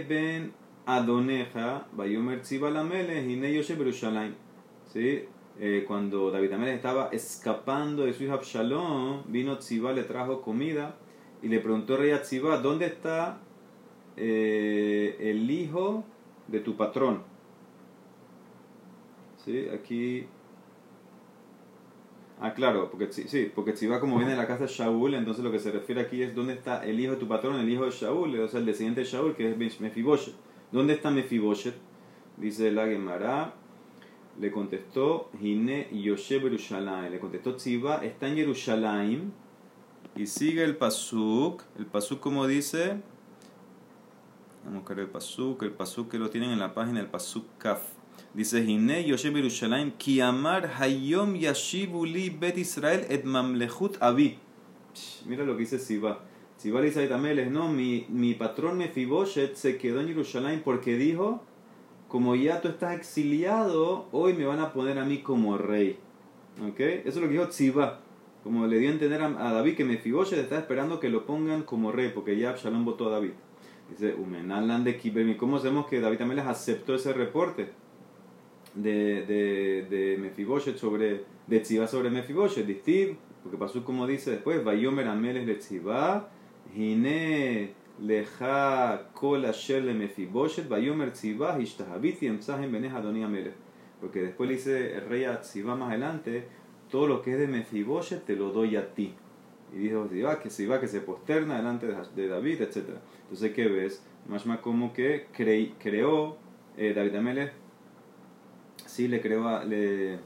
ben 0.09 0.53
Adoneja, 0.97 1.87
Vayomer 1.93 2.43
Tziba 2.43 2.71
la 2.71 2.85
Melech, 2.85 3.29
y 3.29 3.37
Neyoshe 3.37 3.75
Berushalayim. 3.75 4.35
¿Sí? 4.93 5.25
Eh, 5.63 5.85
cuando 5.87 6.31
David 6.31 6.53
Amelech 6.53 6.77
estaba 6.77 7.11
escapando 7.13 8.05
de 8.05 8.15
su 8.15 8.25
hijo 8.25 8.33
Absalón, 8.33 9.25
vino 9.27 9.59
Tziba, 9.59 9.93
le 9.93 10.05
trajo 10.05 10.41
comida 10.41 10.97
y 11.43 11.49
le 11.49 11.61
preguntó 11.61 11.99
rey 11.99 12.13
a 12.13 12.23
Tziba, 12.23 12.59
¿dónde 12.59 12.87
está 12.87 13.41
eh, 14.17 15.17
el 15.21 15.51
hijo 15.51 16.05
de 16.49 16.61
tu 16.61 16.77
patrón? 16.77 17.23
¿Sí? 19.45 19.69
Aquí... 19.69 20.27
Ah, 22.41 22.55
claro, 22.55 22.91
porque 22.91 23.13
sí, 23.13 23.53
porque 23.55 23.75
Tziba 23.75 24.01
como 24.01 24.17
viene 24.17 24.33
de 24.33 24.39
la 24.39 24.47
casa 24.47 24.65
de 24.65 24.71
Shaul, 24.71 25.13
entonces 25.13 25.45
lo 25.45 25.53
que 25.53 25.59
se 25.59 25.71
refiere 25.71 26.01
aquí 26.01 26.23
es 26.23 26.35
dónde 26.35 26.55
está 26.55 26.83
el 26.87 26.99
hijo 26.99 27.13
de 27.13 27.19
tu 27.19 27.29
patrón, 27.29 27.57
el 27.57 27.69
hijo 27.69 27.85
de 27.85 27.91
Shaul, 27.91 28.41
o 28.41 28.49
sea, 28.49 28.61
el 28.61 28.67
descendiente 28.67 29.03
de 29.03 29.07
Shaul, 29.07 29.37
que 29.37 29.51
es 29.51 29.81
Mefiboshet. 29.81 30.35
¿Dónde 30.73 30.95
está 30.95 31.11
Mefiboshet? 31.11 31.75
Dice 32.37 32.71
la 32.71 32.87
Gemara, 32.87 33.55
le 34.39 34.53
contestó 34.53 35.29
Hine 35.41 35.89
Yoshe 35.93 36.41
Yerushalayim. 36.41 37.11
Le 37.11 37.19
contestó 37.19 37.57
Tziba, 37.57 38.05
está 38.05 38.29
en 38.29 38.37
Jerusalén. 38.37 39.33
Y 40.15 40.27
sigue 40.27 40.63
el 40.63 40.77
Pasuk. 40.77 41.63
El 41.77 41.87
Pasuk, 41.87 42.21
como 42.21 42.47
dice. 42.47 43.01
Vamos 44.65 44.77
a 44.77 44.79
buscar 44.79 45.01
el 45.01 45.09
Pasuk. 45.09 45.63
El 45.65 45.73
Pasuk 45.73 46.09
que 46.09 46.19
lo 46.19 46.31
tienen 46.31 46.51
en 46.51 46.61
la 46.61 46.73
página 46.73 47.01
del 47.01 47.09
Pasuk 47.09 47.47
Kaf. 47.59 47.83
Dice 48.33 48.65
Hine 48.65 49.05
Yoshe 49.05 49.33
Yerushalayim. 49.33 49.91
Ki 49.99 50.21
amar 50.21 50.71
hayom 50.79 51.35
yashibuli 51.35 52.31
bet 52.31 52.57
Israel 52.59 53.07
et 53.09 53.25
mamlechut 53.25 53.97
avi. 54.01 54.39
Mira 55.27 55.45
lo 55.45 55.55
que 55.55 55.61
dice 55.61 55.79
Tziba. 55.79 56.30
Le 56.63 56.83
dice 56.83 57.13
a 57.13 57.19
no, 57.19 57.73
mi, 57.73 58.07
mi 58.09 58.35
patrón 58.35 58.79
Mefiboshet 58.79 59.55
se 59.55 59.79
quedó 59.79 60.01
en 60.01 60.09
Jerusalén 60.09 60.61
porque 60.65 60.97
dijo 60.97 61.43
como 62.11 62.35
ya 62.35 62.61
tú 62.61 62.69
estás 62.69 62.97
exiliado, 62.97 64.09
hoy 64.11 64.35
me 64.35 64.45
van 64.45 64.59
a 64.59 64.73
poner 64.73 64.99
a 64.99 65.05
mí 65.05 65.19
como 65.19 65.57
rey. 65.57 65.97
¿Ok? 66.61 66.81
Eso 66.81 67.09
es 67.09 67.17
lo 67.17 67.29
que 67.29 67.35
dijo 67.35 67.49
Tziba. 67.49 68.01
Como 68.43 68.67
le 68.67 68.79
dio 68.79 68.89
a 68.89 68.93
entender 68.93 69.23
a, 69.23 69.29
David 69.29 69.77
que 69.77 69.85
Mefiboshet 69.85 70.41
está 70.41 70.59
esperando 70.59 70.99
que 70.99 71.09
lo 71.09 71.25
pongan 71.25 71.63
como 71.63 71.93
rey, 71.93 72.11
porque 72.13 72.37
ya 72.37 72.51
Absalom 72.51 72.85
votó 72.85 73.09
a 73.09 73.13
David. 73.13 73.31
Dice, 73.91 74.15
Umenalan 74.15 74.83
de 74.83 74.97
Kibemi. 74.97 75.37
¿Cómo 75.37 75.61
sabemos 75.61 75.87
que 75.87 76.01
David 76.01 76.19
también 76.19 76.39
les 76.39 76.47
aceptó 76.47 76.97
ese 76.97 77.13
reporte 77.13 77.71
de, 78.75 79.25
de, 79.25 79.87
de 79.89 80.19
Mefiboshet 80.19 80.79
sobre, 80.79 81.25
de 81.47 81.61
Tziba 81.61 81.87
sobre 81.87 82.11
Mefiboshet? 82.11 82.67
Distiv, 82.67 83.19
porque 83.45 83.57
pasó 83.57 83.85
como 83.85 84.09
dice 84.09 84.33
después, 84.33 84.65
Vayomer 84.65 85.07
Ameles 85.07 85.47
de 85.47 85.55
Tziba, 85.55 86.29
Hine 86.75 87.75
Leja 88.01 89.11
kol 89.15 89.45
asher 89.45 89.83
le 89.83 89.93
mefiboshet, 89.93 90.69
vayomer 90.69 91.13
tzibah, 91.13 91.61
ishtahabit 91.61 92.23
y 92.23 92.27
emsahem 92.29 92.73
beneh 92.73 92.91
adonia 92.91 93.29
melech. 93.29 93.55
Porque 94.01 94.23
después 94.23 94.49
le 94.49 94.57
dice 94.57 94.95
el 94.95 95.03
rey 95.03 95.25
a 95.25 95.41
Tzibah 95.41 95.77
más 95.77 95.91
adelante, 95.91 96.45
todo 96.91 97.07
lo 97.07 97.23
que 97.23 97.33
es 97.33 97.39
de 97.39 97.47
Mefiboshet 97.47 98.25
te 98.25 98.35
lo 98.35 98.51
doy 98.51 98.77
a 98.77 98.95
ti. 98.95 99.15
Y 99.73 99.79
dijo 99.79 100.07
Tzibah 100.07 100.41
que 100.41 100.49
Tzibah 100.49 100.81
que 100.81 100.89
se 100.89 101.01
posterna 101.01 101.59
delante 101.59 101.87
de 101.87 102.29
David, 102.29 102.63
etc. 102.63 102.79
Entonces, 103.25 103.53
¿qué 103.53 103.69
ves? 103.69 104.03
Más 104.27 104.47
más 104.47 104.61
como 104.61 104.93
que 104.93 105.27
creó 105.33 106.37
eh, 106.77 106.95
David 106.95 107.15
Amelech, 107.17 107.53
sí 108.87 109.09
le 109.09 109.21
creó, 109.21 109.63
le, 109.65 110.19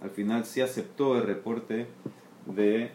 al 0.00 0.10
final 0.10 0.44
sí 0.44 0.60
aceptó 0.60 1.16
el 1.16 1.22
reporte 1.22 1.86
de 2.46 2.90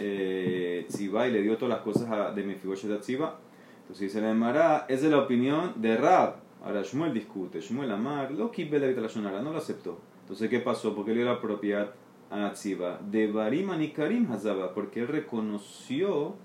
eh, 0.00 0.86
Tzibah 0.88 1.28
y 1.28 1.32
le 1.32 1.42
dio 1.42 1.56
todas 1.56 1.76
las 1.76 1.84
cosas 1.84 2.34
de 2.34 2.42
Mefiboshet 2.42 2.90
a 2.90 3.00
Tzibah. 3.00 3.38
Entonces 3.82 4.08
dice 4.08 4.20
la 4.20 4.30
Emara, 4.30 4.86
es 4.88 5.02
de 5.02 5.10
la 5.10 5.18
opinión 5.18 5.74
de 5.76 5.96
Rab. 5.96 6.36
Ahora 6.62 6.82
Shmuel 6.82 7.14
discute, 7.14 7.60
Shmuel 7.60 7.90
Amar, 7.90 8.30
lo 8.32 8.50
que 8.50 8.66
la 8.66 9.06
Shonara, 9.08 9.40
no 9.42 9.52
lo 9.52 9.58
aceptó. 9.58 9.98
Entonces, 10.22 10.48
¿qué 10.50 10.60
pasó? 10.60 10.94
Porque 10.94 11.10
le 11.10 11.18
dio 11.18 11.26
la 11.26 11.40
propiedad 11.40 11.92
a 12.30 12.52
Tziba. 12.52 13.00
De 13.10 13.26
Bariman 13.26 13.82
y 13.82 13.90
Karim 13.90 14.30
Hazaba, 14.30 14.74
porque 14.74 15.00
él 15.00 15.08
reconoció 15.08 16.36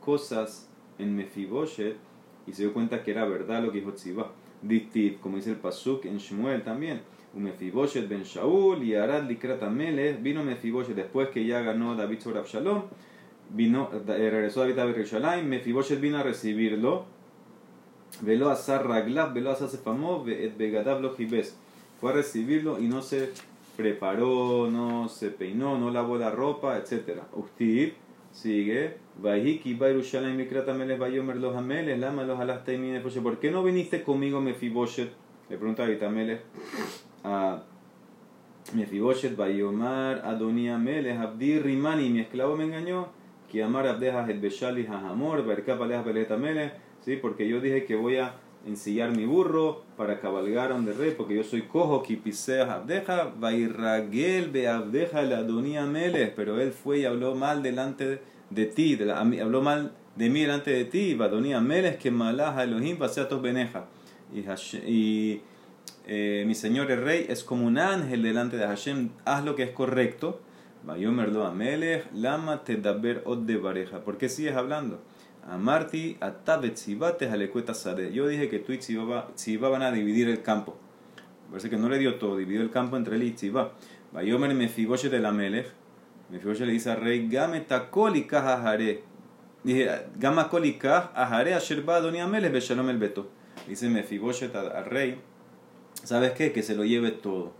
cosas 0.00 0.68
en 0.98 1.16
Mefiboshet 1.16 1.96
y 2.46 2.52
se 2.52 2.62
dio 2.62 2.72
cuenta 2.72 3.02
que 3.02 3.10
era 3.10 3.24
verdad 3.24 3.62
lo 3.62 3.72
que 3.72 3.78
dijo 3.78 3.92
Tziba. 3.92 4.30
Dictiv, 4.62 5.18
como 5.20 5.36
dice 5.36 5.50
el 5.50 5.56
Pasuk 5.56 6.04
en 6.04 6.18
Shmuel 6.18 6.62
también. 6.62 7.02
Mefiboshet 7.34 8.08
ben 8.08 8.22
Shaul 8.22 8.82
y 8.82 8.94
Arad 8.94 9.28
Likrat 9.28 9.60
vino 10.20 10.44
Mefiboshet 10.44 10.94
después 10.94 11.28
que 11.28 11.44
ya 11.44 11.62
ganó 11.62 11.94
David 11.96 12.20
sobre 12.20 12.38
Absalom 12.38 12.84
vino, 13.50 13.90
eh, 13.92 14.30
regresó 14.30 14.60
David 14.60 14.78
a 14.78 14.92
Jerusalén, 14.92 15.48
Mefiboshet 15.48 16.00
vino 16.00 16.18
a 16.18 16.22
recibirlo, 16.22 17.06
velo 18.20 18.50
a 18.50 18.56
Sarraglab, 18.56 19.32
velo 19.32 19.50
a 19.50 19.56
Sefamov, 19.56 20.24
Begadav 20.24 21.00
lo 21.00 21.14
Fue 21.14 22.10
a 22.10 22.12
recibirlo 22.12 22.80
y 22.80 22.88
no 22.88 23.02
se 23.02 23.30
preparó, 23.76 24.70
no 24.70 25.08
se 25.08 25.30
peinó, 25.30 25.78
no 25.78 25.90
lavó 25.90 26.16
la 26.16 26.30
ropa, 26.30 26.78
etc. 26.78 27.20
Usted 27.32 27.92
sigue, 28.32 28.96
Vahiki, 29.20 29.74
Bairushalayim, 29.74 30.36
Mikratameles, 30.36 30.98
Bayomer 30.98 31.36
los 31.36 31.56
Ameles, 31.56 31.98
Lama 31.98 32.24
los 32.24 32.38
Alastaimines, 32.40 33.02
¿por 33.02 33.38
qué 33.38 33.50
no 33.50 33.62
viniste 33.62 34.02
conmigo, 34.02 34.40
Mefiboshet? 34.40 35.10
Le 35.48 35.58
pregunta 35.58 35.82
David 35.82 36.02
Ameles 36.02 36.40
a 37.24 37.62
Mefiboshet, 38.72 39.36
Bayomar, 39.36 40.22
Adonia 40.24 40.76
Ameles, 40.76 41.18
Abdi 41.18 41.58
Rimani, 41.58 42.08
mi 42.10 42.20
esclavo 42.20 42.56
me 42.56 42.64
engañó. 42.64 43.08
Que 43.50 43.62
amar 43.62 43.86
abdejas 43.86 44.28
el 44.28 44.40
beshali 44.40 44.86
hajamor, 44.86 45.44
¿sí? 47.04 47.16
porque 47.16 47.48
yo 47.48 47.60
dije 47.60 47.84
que 47.84 47.94
voy 47.94 48.16
a 48.16 48.34
ensillar 48.66 49.14
mi 49.14 49.26
burro 49.26 49.82
para 49.96 50.20
cabalgar 50.20 50.72
a 50.72 50.74
donde 50.74 50.92
rey, 50.92 51.14
porque 51.16 51.36
yo 51.36 51.44
soy 51.44 51.62
cojo, 51.62 52.02
kipiseas 52.02 52.68
abdeja, 52.68 53.32
vairragel 53.38 54.50
be 54.50 54.68
abdeja 54.68 55.22
la 55.22 55.38
adonía 55.38 55.84
meles, 55.84 56.32
pero 56.34 56.60
él 56.60 56.72
fue 56.72 57.00
y 57.00 57.04
habló 57.04 57.34
mal 57.34 57.62
delante 57.62 58.20
de 58.50 58.66
ti, 58.66 58.96
de 58.96 59.06
la, 59.06 59.20
habló 59.20 59.62
mal 59.62 59.92
de 60.16 60.30
mí 60.30 60.40
delante 60.40 60.70
de 60.70 60.84
ti, 60.84 61.16
Adonía 61.20 61.60
meles 61.60 61.96
que 61.96 62.10
malaja 62.10 62.64
Elohim 62.64 62.96
paseatos 62.96 63.42
beneja. 63.42 63.86
Y, 64.32 64.40
y 64.90 65.42
eh, 66.06 66.44
mi 66.46 66.54
señor 66.54 66.90
el 66.90 67.02
rey 67.02 67.26
es 67.28 67.44
como 67.44 67.66
un 67.66 67.78
ángel 67.78 68.22
delante 68.22 68.56
de 68.56 68.66
Hashem, 68.66 69.10
haz 69.24 69.44
lo 69.44 69.56
que 69.56 69.64
es 69.64 69.70
correcto 69.70 70.40
Vayomer 70.84 71.30
lo 71.32 71.46
amelech, 71.46 72.04
lama 72.12 72.62
daber 72.66 73.22
od 73.24 73.38
de 73.38 73.56
pareja. 73.56 74.04
¿Por 74.04 74.18
qué 74.18 74.28
sigues 74.28 74.54
hablando? 74.54 75.00
Amarti 75.48 76.18
atabet 76.20 76.76
sibate 76.76 77.26
alecueta 77.30 77.72
sade. 77.72 78.12
Yo 78.12 78.28
dije 78.28 78.50
que 78.50 78.58
tú 78.58 78.72
y 78.72 78.78
Tziba 78.78 79.68
van 79.70 79.82
a 79.82 79.90
dividir 79.92 80.28
el 80.28 80.42
campo. 80.42 80.76
Parece 81.48 81.70
que 81.70 81.78
no 81.78 81.88
le 81.88 81.98
dio 81.98 82.16
todo, 82.16 82.36
dividió 82.36 82.60
el 82.60 82.70
campo 82.70 82.98
entre 82.98 83.16
él 83.16 83.22
y 83.22 83.30
Tziba. 83.30 83.72
Vayomer 84.12 84.54
mefiboshe 84.54 85.08
de 85.08 85.20
la 85.20 85.32
melech. 85.32 85.68
Mefiboshe 86.30 86.66
le 86.66 86.72
dice 86.72 86.90
al 86.90 87.00
rey, 87.00 87.28
game 87.28 87.60
takoli 87.62 88.26
jare. 88.28 89.04
Dije, 89.62 89.88
gama 90.16 90.50
koli 90.50 90.78
ajare 90.82 91.54
asher 91.54 91.82
ba 91.82 92.00
doni 92.00 92.20
amelech 92.20 92.52
beshalom 92.52 92.90
el 92.90 92.98
beto. 92.98 93.30
Dice 93.66 93.88
Mefiboshe 93.88 94.50
al 94.54 94.84
rey, 94.84 95.18
¿sabes 96.04 96.32
qué? 96.32 96.52
Que 96.52 96.62
se 96.62 96.74
lo 96.74 96.84
lleve 96.84 97.10
todo. 97.10 97.52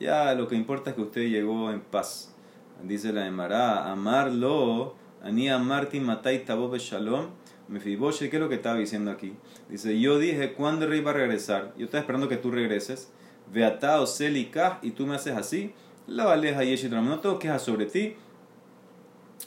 Ya 0.00 0.34
lo 0.34 0.48
que 0.48 0.54
importa 0.54 0.90
es 0.90 0.96
que 0.96 1.02
usted 1.02 1.28
llegó 1.28 1.70
en 1.70 1.80
paz. 1.80 2.34
Dice 2.82 3.12
la 3.12 3.26
Emara, 3.26 3.90
amarlo, 3.90 4.94
ani 5.22 5.48
amarti 5.48 6.00
matai 6.00 6.44
tabo 6.44 6.74
shalom. 6.76 7.26
Mefiboshe, 7.68 8.30
¿qué 8.30 8.36
es 8.36 8.42
lo 8.42 8.48
que 8.48 8.54
estaba 8.54 8.78
diciendo 8.78 9.10
aquí? 9.10 9.34
Dice, 9.68 10.00
yo 10.00 10.18
dije, 10.18 10.54
¿cuándo 10.54 10.86
rey 10.86 11.02
va 11.02 11.10
a 11.10 11.14
regresar? 11.14 11.74
Yo 11.76 11.84
estaba 11.84 12.00
esperando 12.00 12.28
que 12.28 12.38
tú 12.38 12.50
regreses. 12.50 13.12
Veata 13.52 14.00
o 14.00 14.06
selikah, 14.06 14.78
y 14.80 14.92
tú 14.92 15.06
me 15.06 15.16
haces 15.16 15.36
así. 15.36 15.74
La 16.06 16.32
aleja 16.32 16.64
y 16.64 16.88
no 16.88 17.20
tengo 17.20 17.38
quejas 17.38 17.62
sobre 17.62 17.84
ti. 17.84 18.14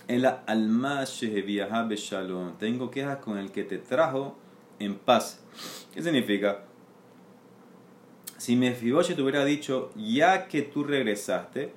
El 0.08 0.26
alma 0.26 1.06
beshalom. 1.88 2.58
Tengo 2.60 2.92
quejas 2.92 3.18
con 3.18 3.40
el 3.40 3.52
que 3.52 3.64
te 3.64 3.80
trajo 3.80 4.38
en 4.78 4.96
paz. 4.96 5.40
¿Qué 5.94 6.04
significa? 6.04 6.66
Si 8.42 8.56
Mefiboshet 8.56 9.20
hubiera 9.20 9.46
dicho, 9.46 9.92
ya 9.96 10.48
que 10.48 10.64
tú 10.64 10.84
regresaste, 10.84 11.74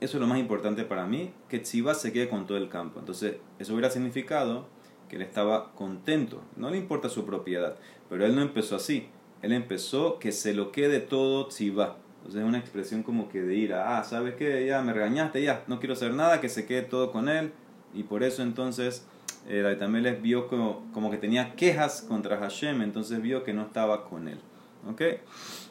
eso 0.00 0.16
es 0.16 0.20
lo 0.22 0.26
más 0.26 0.38
importante 0.38 0.84
para 0.84 1.04
mí, 1.04 1.32
que 1.50 1.58
Tziba 1.58 1.92
se 1.92 2.14
quede 2.14 2.30
con 2.30 2.46
todo 2.46 2.56
el 2.56 2.70
campo. 2.70 2.98
Entonces, 2.98 3.36
eso 3.58 3.74
hubiera 3.74 3.90
significado 3.90 4.66
que 5.10 5.16
él 5.16 5.22
estaba 5.22 5.74
contento. 5.74 6.40
No 6.56 6.70
le 6.70 6.78
importa 6.78 7.10
su 7.10 7.26
propiedad. 7.26 7.76
Pero 8.08 8.24
él 8.24 8.34
no 8.34 8.40
empezó 8.40 8.76
así. 8.76 9.08
Él 9.42 9.52
empezó 9.52 10.18
que 10.18 10.32
se 10.32 10.54
lo 10.54 10.72
quede 10.72 11.00
todo 11.00 11.48
Tziba. 11.48 11.98
Entonces 12.20 12.40
es 12.40 12.48
una 12.48 12.58
expresión 12.58 13.02
como 13.02 13.28
que 13.28 13.42
de 13.42 13.56
ira. 13.56 13.98
Ah, 13.98 14.02
¿sabes 14.02 14.34
qué? 14.36 14.64
Ya 14.64 14.80
me 14.80 14.94
regañaste, 14.94 15.42
ya. 15.42 15.62
No 15.66 15.78
quiero 15.78 15.92
hacer 15.92 16.14
nada, 16.14 16.40
que 16.40 16.48
se 16.48 16.64
quede 16.64 16.80
todo 16.80 17.12
con 17.12 17.28
él. 17.28 17.52
Y 17.92 18.04
por 18.04 18.22
eso 18.22 18.42
entonces 18.42 19.06
eh, 19.46 19.76
David 19.78 20.00
les 20.00 20.22
vio 20.22 20.48
como, 20.48 20.90
como 20.94 21.10
que 21.10 21.18
tenía 21.18 21.54
quejas 21.54 22.00
contra 22.00 22.38
Hashem. 22.38 22.80
Entonces 22.80 23.20
vio 23.20 23.44
que 23.44 23.52
no 23.52 23.60
estaba 23.60 24.08
con 24.08 24.26
él. 24.26 24.40
¿Ok? 24.88 25.02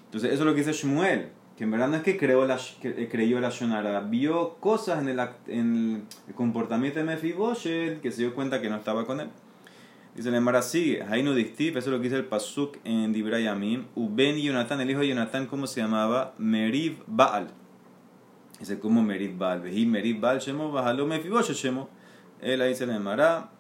Entonces, 0.08 0.32
eso 0.32 0.44
es 0.44 0.46
lo 0.46 0.54
que 0.54 0.64
dice 0.64 0.74
Shmuel, 0.74 1.30
que 1.58 1.64
en 1.66 1.72
verdad 1.72 1.90
no 1.90 1.98
es 1.98 2.04
que, 2.04 2.18
creó 2.18 2.46
la, 2.46 2.58
que 2.82 2.90
eh, 2.90 3.10
creyó 3.12 3.40
la 3.40 3.50
Shonara, 3.50 4.00
vio 4.02 4.56
cosas 4.60 5.00
en 5.02 5.10
el, 5.10 5.20
en 5.48 6.06
el 6.28 6.34
comportamiento 6.34 7.00
de 7.00 7.06
Mefiboshet 7.06 8.00
que 8.00 8.12
se 8.12 8.22
dio 8.22 8.36
cuenta 8.36 8.62
que 8.62 8.70
no 8.70 8.78
estaba 8.78 9.06
con 9.06 9.20
él. 9.20 9.30
Dice 10.16 10.32
la 10.32 10.38
Emara 10.38 10.64
sigue, 10.64 11.04
Hainu 11.04 11.34
Distip, 11.34 11.78
eso 11.78 11.90
es 11.90 11.94
lo 11.94 11.98
que 11.98 12.06
dice 12.06 12.16
el 12.16 12.26
Pasuk 12.26 12.78
en 12.84 13.14
Dibrayamim, 13.14 13.86
Uben 13.96 14.38
Yonatán, 14.38 14.82
el 14.82 14.90
hijo 14.90 15.02
de 15.02 15.10
Yonatán, 15.10 15.46
¿cómo 15.46 15.68
se 15.68 15.82
llamaba? 15.82 16.34
Meriv 16.40 17.04
Baal. 17.06 17.50
Dice, 18.60 18.80
¿cómo 18.80 19.04
Meriv 19.04 19.38
Baal? 19.38 19.62
Vejí 19.62 19.86
Meriv 19.86 20.20
Baal, 20.20 20.40
Shemo, 20.40 20.72
Bajalo 20.72 21.06
Mefiboshet, 21.06 21.56
Shemo. 21.56 21.90
Él 22.42 22.62
ahí 22.62 22.70
dice 22.70 22.88
la 22.88 22.96
Emara, 22.96 23.52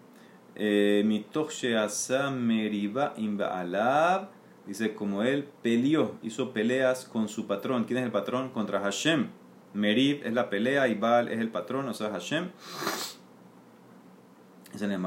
eh, 0.55 1.03
Mitoch 1.05 1.51
Sheasa 1.51 2.31
Meriba 2.31 3.13
Im 3.17 3.37
Baalab, 3.37 4.29
Dice, 4.67 4.93
como 4.93 5.23
él 5.23 5.47
peleó, 5.61 6.15
hizo 6.21 6.51
peleas 6.51 7.05
con 7.05 7.29
su 7.29 7.47
patrón. 7.47 7.85
¿Quién 7.85 7.99
es 7.99 8.05
el 8.05 8.11
patrón? 8.11 8.49
Contra 8.49 8.81
Hashem. 8.81 9.29
Merib 9.73 10.25
es 10.25 10.33
la 10.33 10.49
pelea 10.49 10.87
y 10.87 10.95
Baal 10.95 11.29
es 11.29 11.39
el 11.39 11.49
patrón, 11.49 11.87
o 11.87 11.93
sea, 11.93 12.09
Hashem. 12.09 12.49
Dice 14.73 14.85
en 14.85 14.91
el 14.91 14.99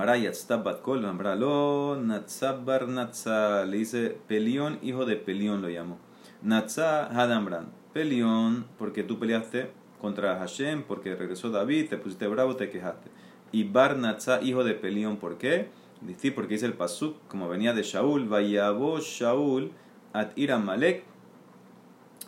Natzabar 2.06 2.88
Natza. 2.88 3.66
Le 3.66 3.76
dice, 3.76 4.18
Pelión, 4.26 4.78
hijo 4.82 5.04
de 5.04 5.16
Pelión 5.16 5.60
lo 5.60 5.68
llamó. 5.68 5.98
Natza 6.42 7.06
Hadamran. 7.06 7.68
Pelión, 7.92 8.66
porque 8.78 9.02
tú 9.02 9.18
peleaste 9.18 9.72
contra 10.00 10.38
Hashem, 10.38 10.84
porque 10.84 11.14
regresó 11.14 11.50
David, 11.50 11.88
te 11.90 11.98
pusiste 11.98 12.26
bravo, 12.28 12.56
te 12.56 12.70
quejaste. 12.70 13.10
Y 13.52 13.64
Bar 13.64 13.96
Natza, 13.98 14.40
hijo 14.40 14.64
de 14.64 14.74
Pelión, 14.74 15.18
¿por 15.18 15.36
qué? 15.36 15.68
Dice 16.00 16.33
porque 16.33 16.54
dice 16.54 16.66
el 16.66 16.75
pasuk, 16.75 17.16
como 17.28 17.49
venía 17.49 17.75
de 17.75 17.83
Shaul, 17.83 18.26
Vayabo 18.26 19.00
Shaul 19.00 19.71
at 20.14 20.30
ir 20.35 20.50
Amalek, 20.50 21.04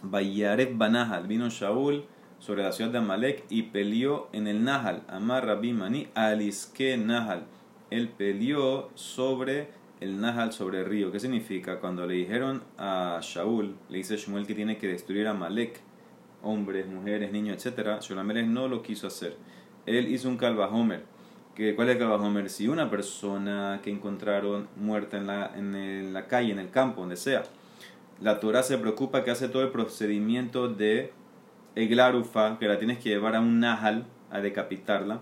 Vayareb 0.02 0.76
Banahal. 0.76 1.26
Vino 1.26 1.49
Shaul 1.49 2.05
sobre 2.38 2.64
la 2.64 2.73
ciudad 2.73 2.91
de 2.91 2.99
Amalek 2.99 3.45
y 3.49 3.62
peleó 3.62 4.29
en 4.33 4.47
el 4.47 4.62
Nahal. 4.64 5.05
Amar 5.09 5.47
Rabbi 5.47 5.73
Mani 5.73 6.09
Aliske 6.14 6.97
Nahal. 6.99 7.47
Él 7.91 8.09
peleó 8.09 8.91
sobre 8.95 9.69
el 10.00 10.21
Nahal, 10.21 10.52
sobre 10.52 10.81
el 10.81 10.87
río. 10.87 11.12
¿Qué 11.12 11.21
significa? 11.21 11.79
Cuando 11.79 12.05
le 12.05 12.14
dijeron 12.14 12.64
a 12.76 13.21
Shaul, 13.23 13.76
le 13.88 13.99
dice 13.99 14.17
Shmuel 14.17 14.47
que 14.47 14.55
tiene 14.55 14.76
que 14.76 14.88
destruir 14.88 15.29
a 15.29 15.31
Amalek, 15.31 15.81
hombres, 16.43 16.87
mujeres, 16.88 17.33
niños, 17.33 17.64
etc. 17.64 18.00
Shulamelech 18.00 18.47
no 18.47 18.69
lo 18.69 18.83
quiso 18.83 19.07
hacer. 19.07 19.37
Él 19.87 20.09
hizo 20.09 20.29
un 20.29 20.37
calvajomer 20.37 21.12
que, 21.54 21.75
¿Cuál 21.75 21.90
es 21.90 21.97
el 21.97 22.02
Homer? 22.02 22.49
Si 22.49 22.68
una 22.68 22.90
persona 22.90 23.80
que 23.82 23.90
encontraron 23.90 24.68
muerta 24.76 25.18
en 25.18 25.26
la, 25.26 25.52
en 25.54 26.12
la 26.12 26.26
calle, 26.26 26.52
en 26.52 26.58
el 26.58 26.71
campo, 26.71 27.00
donde 27.00 27.17
sea, 27.17 27.43
la 28.21 28.41
Torah 28.41 28.62
se 28.62 28.78
preocupa 28.78 29.25
que 29.25 29.30
hace 29.30 29.49
todo 29.49 29.62
el 29.62 29.71
procedimiento 29.71 30.69
de 30.69 31.12
eglarufa, 31.75 32.58
que 32.58 32.69
la 32.69 32.78
tienes 32.78 32.99
que 32.99 33.10
llevar 33.10 33.36
a 33.36 33.41
un 33.41 33.60
nahal 33.60 34.06
a 34.30 34.41
decapitarla. 34.41 35.21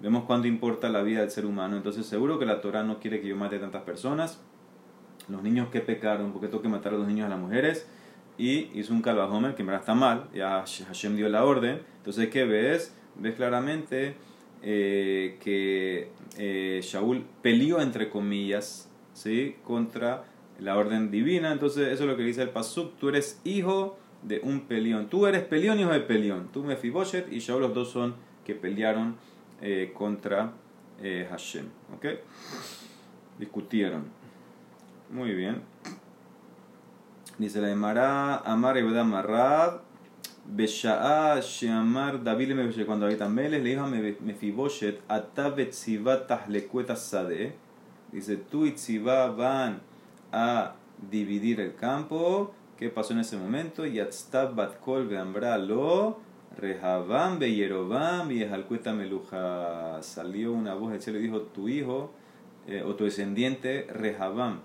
Vemos 0.00 0.24
cuánto 0.24 0.46
importa 0.46 0.88
la 0.88 1.02
vida 1.02 1.20
del 1.20 1.30
ser 1.30 1.46
humano. 1.46 1.76
Entonces, 1.76 2.06
seguro 2.06 2.38
que 2.38 2.46
la 2.46 2.60
Torah 2.60 2.82
no 2.82 2.98
quiere 3.00 3.20
que 3.20 3.28
yo 3.28 3.36
mate 3.36 3.58
tantas 3.58 3.82
personas. 3.82 4.40
Los 5.28 5.42
niños 5.42 5.68
que 5.70 5.80
pecaron, 5.80 6.32
porque 6.32 6.48
tengo 6.48 6.62
que 6.62 6.68
matar 6.68 6.94
a 6.94 6.98
los 6.98 7.06
niños 7.06 7.26
a 7.26 7.30
las 7.30 7.38
mujeres. 7.38 7.88
Y 8.36 8.78
hizo 8.78 8.92
un 8.92 9.00
calvajomer 9.00 9.54
que 9.54 9.62
en 9.62 9.66
verdad 9.66 9.80
está 9.80 9.94
mal. 9.94 10.28
Ya 10.34 10.64
Hashem 10.86 11.16
dio 11.16 11.28
la 11.28 11.44
orden. 11.44 11.80
Entonces, 11.98 12.28
¿qué 12.28 12.44
ves? 12.44 12.94
Ves 13.16 13.34
claramente 13.34 14.16
eh, 14.66 15.36
que 15.42 16.08
eh, 16.38 16.80
Shaul 16.82 17.26
peleó, 17.42 17.82
entre 17.82 18.08
comillas, 18.08 18.90
¿sí? 19.12 19.56
contra 19.62 20.24
la 20.58 20.78
orden 20.78 21.10
divina. 21.10 21.52
Entonces, 21.52 21.92
eso 21.92 22.04
es 22.04 22.08
lo 22.08 22.16
que 22.16 22.22
dice 22.22 22.40
el 22.40 22.48
Pasuk. 22.48 22.96
Tú 22.96 23.10
eres 23.10 23.42
hijo 23.44 23.98
de 24.22 24.40
un 24.42 24.62
pelión. 24.62 25.10
Tú 25.10 25.26
eres 25.26 25.42
pelión, 25.42 25.78
hijo 25.78 25.92
de 25.92 26.00
pelión. 26.00 26.48
Tú 26.50 26.64
Mefiboshet 26.64 27.30
y 27.30 27.40
Shaul, 27.40 27.60
los 27.60 27.74
dos 27.74 27.90
son 27.90 28.14
que 28.46 28.54
pelearon 28.54 29.16
eh, 29.60 29.92
contra 29.94 30.54
Hashem. 31.28 31.66
¿Ok? 31.94 32.06
Discutieron. 33.38 34.04
Muy 35.10 35.34
bien. 35.34 35.60
Dice 37.36 37.60
la 37.60 37.70
Emara, 37.70 38.36
Amar 38.38 38.78
Ebeda 38.78 39.04
Marrad. 39.04 39.83
Besha'a 40.46 41.40
Sheamar 41.40 42.22
David 42.22 42.50
le 42.50 42.84
cuando 42.84 43.06
David 43.06 43.22
Ameles 43.22 43.62
le 43.62 43.70
dijo 43.70 43.82
a 43.82 43.86
Mefiboshet, 43.86 45.00
Atavet 45.08 45.70
Tziva 45.70 46.26
Tahlekueta 46.26 46.96
Sade. 46.96 47.54
Dice, 48.12 48.36
tú 48.36 48.66
y 48.66 48.72
Tziva 48.72 49.28
van 49.28 49.80
a 50.32 50.74
dividir 51.10 51.60
el 51.60 51.74
campo. 51.74 52.52
¿Qué 52.78 52.90
pasó 52.90 53.14
en 53.14 53.20
ese 53.20 53.36
momento? 53.36 53.86
Yatztab 53.86 54.54
Batkol 54.54 55.08
Beambra 55.08 55.56
lo 55.58 56.18
Rehabam 56.56 57.38
Beyerobam 57.38 58.30
y 58.30 58.42
Ejalcueta 58.42 58.92
Meluja. 58.92 60.02
Salió 60.02 60.52
una 60.52 60.74
voz 60.74 60.92
del 60.92 61.02
cielo 61.02 61.18
y 61.18 61.22
dijo, 61.22 61.40
tu 61.40 61.68
hijo 61.68 62.12
eh, 62.66 62.82
o 62.84 62.94
tu 62.94 63.04
descendiente 63.04 63.86
Rehabam 63.90 64.60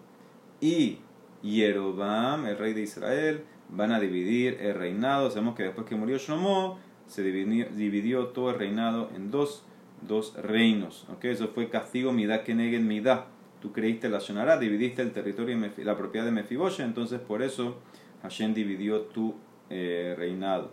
y 0.61 0.99
Yerobam, 1.41 2.45
el 2.45 2.57
rey 2.57 2.73
de 2.73 2.81
Israel, 2.81 3.45
van 3.69 3.91
a 3.91 3.99
dividir 3.99 4.57
el 4.61 4.75
reinado. 4.75 5.29
Sabemos 5.29 5.55
que 5.55 5.63
después 5.63 5.87
que 5.87 5.95
murió 5.95 6.17
Shlomo, 6.17 6.79
se 7.05 7.23
dividió, 7.23 8.27
todo 8.27 8.51
el 8.51 8.59
reinado 8.59 9.09
en 9.15 9.31
dos, 9.31 9.63
dos 10.07 10.35
reinos. 10.35 11.07
¿okay? 11.09 11.31
Eso 11.31 11.49
fue 11.49 11.69
castigo 11.69 12.11
midá 12.11 12.43
que 12.43 12.53
neguen 12.53 12.87
midá. 12.87 13.25
Tú 13.61 13.73
creíste 13.73 14.09
la 14.09 14.19
Shonara, 14.19 14.57
dividiste 14.57 15.01
el 15.01 15.11
territorio 15.11 15.57
y 15.77 15.83
la 15.83 15.97
propiedad 15.97 16.25
de 16.25 16.31
Mefiboshe, 16.31 16.81
entonces 16.81 17.19
por 17.19 17.41
eso 17.41 17.77
Hashem 18.21 18.53
dividió 18.53 19.01
tu 19.01 19.35
eh, 19.69 20.15
reinado. 20.17 20.71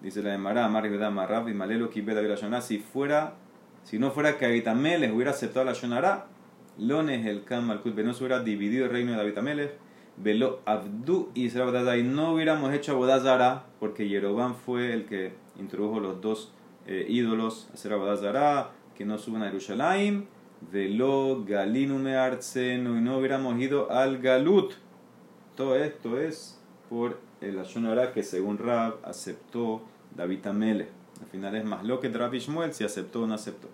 Dice 0.00 0.22
la 0.22 0.30
de 0.30 0.38
Mará, 0.38 0.68
Marab 0.68 1.48
y 1.48 1.54
Malelo 1.54 1.90
la 1.92 2.60
Si 2.60 2.84
si 3.82 3.98
no 3.98 4.10
fuera 4.12 4.36
que 4.36 4.44
Abitamelech 4.44 5.12
hubiera 5.12 5.32
aceptado 5.32 5.64
la 5.64 5.72
Shonara, 5.72 6.26
Lones 6.78 7.26
el 7.26 7.42
Kam 7.42 7.66
Malkut 7.66 7.96
no 7.96 8.14
se 8.14 8.22
hubiera 8.22 8.40
dividido 8.44 8.84
el 8.84 8.92
reino 8.92 9.12
de 9.12 9.20
Abitamelech 9.20 9.87
Velo 10.22 10.60
Abdu 10.64 11.30
y 11.34 11.46
y 11.46 12.02
no 12.02 12.34
hubiéramos 12.34 12.72
hecho 12.74 12.92
Abodazara 12.92 13.64
porque 13.78 14.08
Yerobam 14.08 14.54
fue 14.54 14.92
el 14.92 15.06
que 15.06 15.32
introdujo 15.58 16.00
los 16.00 16.20
dos 16.20 16.52
eh, 16.86 17.06
ídolos 17.08 17.68
a 17.70 17.74
hacer 17.74 17.92
Abodazara 17.92 18.70
que 18.96 19.04
no 19.04 19.18
suben 19.18 19.42
a 19.42 19.46
Jerusalén. 19.46 20.26
Velo 20.72 21.44
Galinume 21.46 22.16
Artsenu 22.16 22.98
y 22.98 23.00
no 23.00 23.18
hubiéramos 23.18 23.60
ido 23.60 23.92
al 23.92 24.18
Galut 24.18 24.72
todo 25.58 25.74
esto 25.74 26.20
es 26.20 26.56
por 26.88 27.18
el 27.40 27.58
Ashonara 27.58 28.12
que 28.12 28.22
según 28.22 28.58
Rab 28.58 28.98
aceptó 29.02 29.82
David 30.14 30.46
Amele. 30.46 30.86
Al 31.20 31.26
final 31.26 31.56
es 31.56 31.64
más 31.64 31.82
lo 31.82 31.98
que 31.98 32.08
Rabbi 32.08 32.38
Shmuel 32.38 32.72
si 32.72 32.84
aceptó 32.84 33.22
o 33.22 33.26
no 33.26 33.34
aceptó. 33.34 33.68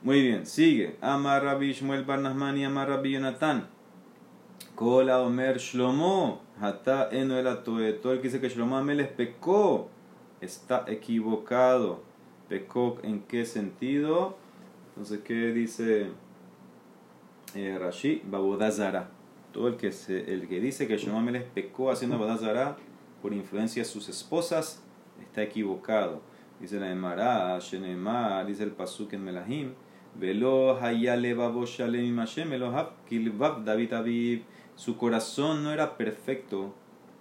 Muy 0.00 0.22
bien 0.22 0.46
sigue. 0.46 0.96
Amar 1.02 1.44
Rabbi 1.44 1.74
Shmuel 1.74 2.04
Barnasman 2.04 2.56
y 2.56 2.64
Amar 2.64 2.88
Rabbi 2.88 3.12
Yonatan 3.12 3.68
Kola 4.76 5.22
Omer 5.22 5.56
Shlomo, 5.56 6.42
Hata 6.60 7.08
Eno 7.10 7.38
el 7.38 7.62
Todo 7.62 8.12
el 8.12 8.20
que 8.20 8.24
dice 8.24 8.40
que 8.42 8.50
Shlomo 8.50 8.76
Ameles 8.76 9.08
pecó, 9.08 9.88
está 10.42 10.84
equivocado. 10.86 12.02
¿Pecó 12.50 12.98
en 13.02 13.22
qué 13.22 13.46
sentido? 13.46 14.36
Entonces, 14.90 15.20
¿qué 15.24 15.52
dice 15.52 16.08
eh, 17.54 17.78
Rashi? 17.80 18.20
Babodazara. 18.26 19.08
Todo 19.54 19.68
el 19.68 19.76
que, 19.78 19.92
se, 19.92 20.30
el 20.34 20.46
que 20.46 20.60
dice 20.60 20.86
que 20.86 20.98
Shlomo 20.98 21.20
Ameles 21.20 21.44
pecó 21.54 21.90
haciendo 21.90 22.18
Babodazara 22.18 22.76
por 23.22 23.32
influencia 23.32 23.82
de 23.82 23.88
sus 23.88 24.10
esposas, 24.10 24.82
está 25.22 25.42
equivocado. 25.42 26.20
Dice 26.60 26.78
la 26.78 26.90
Emara, 26.90 27.58
Shenemar, 27.60 28.46
dice 28.46 28.64
el 28.64 28.72
Pasuk 28.72 29.14
en 29.14 29.24
Melahim. 29.24 29.72
Velo 30.14 30.78
hayale 30.78 31.32
babo 31.34 31.64
shalem 31.64 32.22
kilvav 33.08 33.64
David 33.64 33.92
Aviv 33.92 34.42
su 34.76 34.96
corazón 34.96 35.64
no 35.64 35.72
era 35.72 35.96
perfecto 35.96 36.74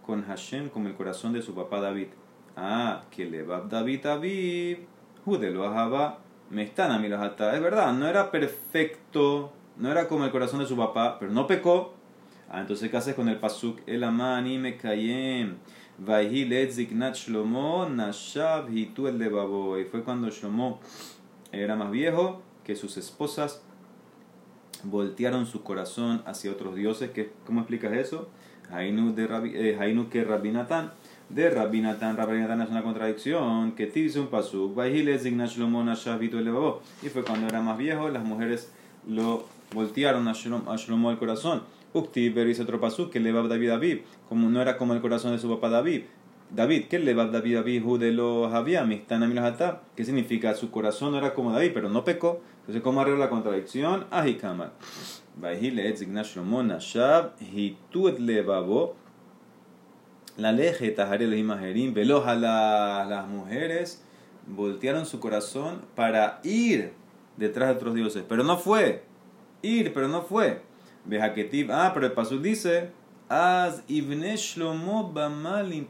con 0.05 0.23
Hashem 0.23 0.69
como 0.69 0.87
el 0.87 0.95
corazón 0.95 1.33
de 1.33 1.41
su 1.41 1.55
papá 1.55 1.79
David. 1.79 2.09
Ah, 2.55 3.03
que 3.09 3.25
le 3.25 3.43
va 3.43 3.61
David 3.61 4.05
Aviv, 4.05 4.79
lo 5.25 5.65
Ahaba, 5.65 6.19
me 6.49 6.63
están 6.63 6.91
a 6.91 6.99
mí 6.99 7.07
los 7.09 7.21
Es 7.21 7.61
verdad, 7.61 7.93
no 7.93 8.07
era 8.07 8.29
perfecto, 8.29 9.51
no 9.77 9.89
era 9.89 10.07
como 10.07 10.25
el 10.25 10.31
corazón 10.31 10.59
de 10.59 10.65
su 10.65 10.77
papá, 10.77 11.17
pero 11.19 11.31
no 11.31 11.47
pecó. 11.47 11.93
Ah, 12.49 12.61
entonces, 12.61 12.91
¿qué 12.91 12.97
haces 12.97 13.15
con 13.15 13.27
el 13.27 13.39
pasuk? 13.39 13.79
El 13.87 14.03
amani 14.03 14.57
me 14.57 14.77
cayem. 14.77 15.57
Vaihi 15.97 16.45
letzignat 16.45 17.15
Shlomo, 17.15 17.87
Nashav 17.89 18.69
hitu 18.69 19.07
el 19.07 19.17
de 19.17 19.27
Y 19.27 19.85
fue 19.85 20.03
cuando 20.03 20.29
Shlomo 20.29 20.79
era 21.51 21.75
más 21.75 21.89
viejo 21.89 22.41
que 22.63 22.75
sus 22.75 22.97
esposas 22.97 23.63
voltearon 24.85 25.45
su 25.45 25.63
corazón 25.63 26.21
hacia 26.25 26.51
otros 26.51 26.75
dioses. 26.75 27.11
¿Cómo 27.45 27.61
explicas 27.61 27.93
eso? 27.93 28.29
Hainu, 28.71 29.13
de 29.13 29.27
eh, 29.53 29.77
Hainu 29.79 30.09
que 30.09 30.23
Rabinatán 30.23 30.91
de 31.29 31.49
Rabinatán, 31.49 32.17
Rabinatán 32.17 32.61
es 32.61 32.69
una 32.69 32.83
contradicción, 32.83 33.71
que 33.71 33.87
dice 33.87 34.19
un 34.19 34.27
pasuk, 34.27 34.77
y 34.77 37.09
fue 37.09 37.23
cuando 37.23 37.47
era 37.47 37.61
más 37.61 37.77
viejo, 37.77 38.09
las 38.09 38.23
mujeres 38.23 38.71
lo 39.07 39.45
voltearon 39.73 40.27
a 40.27 40.33
Shlomo 40.33 41.11
el 41.11 41.17
corazón. 41.17 41.63
Ukti, 41.93 42.29
pero 42.29 42.47
dice 42.47 42.61
otro 42.61 42.79
pasuk, 42.79 43.11
que 43.11 43.19
le 43.19 43.31
va 43.31 43.47
David 43.47 43.69
David, 43.69 43.97
como 44.29 44.49
no 44.49 44.61
era 44.61 44.77
como 44.77 44.93
el 44.93 45.01
corazón 45.01 45.31
de 45.31 45.39
su 45.39 45.49
papá 45.49 45.69
David. 45.69 46.03
David, 46.51 46.85
¿qué 46.89 46.99
le 46.99 47.15
va 47.15 47.25
David 47.25 47.55
David 47.55 47.83
de 47.99 48.11
los 48.11 48.53
Aviamistán 48.53 49.23
¿Qué 49.95 50.05
significa? 50.05 50.53
Su 50.53 50.69
corazón 50.69 51.13
no 51.13 51.17
era 51.17 51.33
como 51.33 51.51
David, 51.51 51.71
pero 51.73 51.89
no 51.89 52.03
pecó. 52.03 52.41
Entonces, 52.65 52.81
¿cómo 52.81 53.01
arregla 53.01 53.25
la 53.25 53.29
contradicción? 53.29 54.07
Ahikamar. 54.09 54.71
Vahile 55.35 55.87
et 55.87 55.99
Shlomo 55.99 56.63
Nashab, 56.63 57.33
Hituet 57.39 58.17
Levavo, 58.17 58.95
la 60.35 60.51
leje 60.51 60.95
imagerim, 61.37 61.93
veloja 61.93 62.33
las 62.33 63.27
mujeres 63.27 64.03
voltearon 64.47 65.05
su 65.05 65.19
corazón 65.19 65.81
para 65.95 66.39
ir 66.43 66.93
detrás 67.37 67.69
de 67.69 67.75
otros 67.75 67.93
dioses, 67.93 68.23
pero 68.27 68.43
no 68.43 68.57
fue. 68.57 69.03
Ir, 69.61 69.93
pero 69.93 70.07
no 70.07 70.23
fue. 70.23 70.63
Ah, 71.69 71.91
pero 71.93 72.07
el 72.07 72.13
pasuk 72.13 72.41
dice, 72.41 72.89
Az 73.29 73.83
ibne 73.87 74.35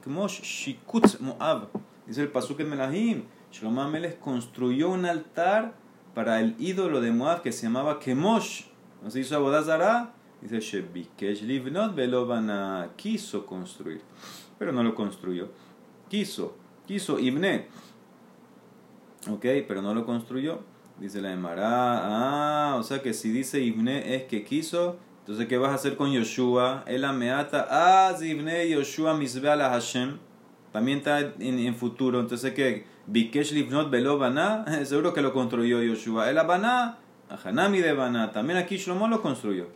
kmosh 0.04 0.42
shikutz 0.42 1.22
moab. 1.22 1.70
Dice 2.06 2.22
el 2.22 2.30
pasuk 2.30 2.60
en 2.60 2.70
Melahim, 2.70 3.24
Shlomo 3.50 3.82
Ameles 3.82 4.16
construyó 4.16 4.90
un 4.90 5.06
altar 5.06 5.85
para 6.15 6.39
el 6.39 6.56
ídolo 6.58 7.01
de 7.01 7.12
Moab 7.12 7.43
que 7.43 7.51
se 7.51 7.67
llamaba 7.67 7.99
Kemosh. 7.99 8.63
¿No 9.04 9.12
se 9.12 9.19
hizo 9.19 9.36
Abodazara? 9.36 10.13
Dice 10.41 10.60
Shebikesh 10.60 11.43
Livnot 11.43 11.93
Velovana 11.93 12.89
quiso 12.95 13.45
construir, 13.45 14.01
pero 14.58 14.71
no 14.71 14.82
lo 14.82 14.95
construyó. 14.95 15.49
Quiso, 16.10 16.56
quiso 16.88 17.19
Ibne. 17.19 17.67
Ok, 19.30 19.45
pero 19.67 19.82
no 19.82 19.93
lo 19.93 20.06
construyó. 20.06 20.62
Dice 20.99 21.21
la 21.21 21.34
Emara. 21.34 21.63
Ah, 21.63 22.75
o 22.78 22.84
sea 22.84 23.01
que 23.01 23.13
si 23.13 23.32
dice 23.32 23.60
Ibne 23.60 24.15
es 24.15 24.23
que 24.23 24.43
quiso. 24.43 24.97
Entonces, 25.19 25.47
¿qué 25.47 25.58
vas 25.58 25.71
a 25.71 25.75
hacer 25.75 25.97
con 25.97 26.12
Yoshua? 26.12 26.84
El 26.86 27.04
ameata. 27.04 27.67
Ah, 27.69 28.15
Ibne 28.21 28.69
Yoshua 28.69 29.15
misbeala 29.15 29.71
Hashem. 29.71 30.19
También 30.71 30.99
está 30.99 31.19
en, 31.19 31.75
futuro. 31.75 32.19
Entonces, 32.19 32.54
¿qué? 32.54 32.86
Bikesh 33.07 33.53
Livnot 33.53 33.90
Velovana. 33.90 34.64
Seguro 34.85 35.12
que 35.12 35.23
lo 35.23 35.33
construyó 35.33 35.83
Yoshua. 35.83 36.31
El 36.31 36.38
Abana. 36.38 36.99
Hanami 37.45 37.81
de 37.81 37.93
Bana. 37.93 38.33
También 38.33 38.59
aquí 38.59 38.77
Shlomo 38.77 39.09
lo 39.09 39.23
construyó. 39.23 39.69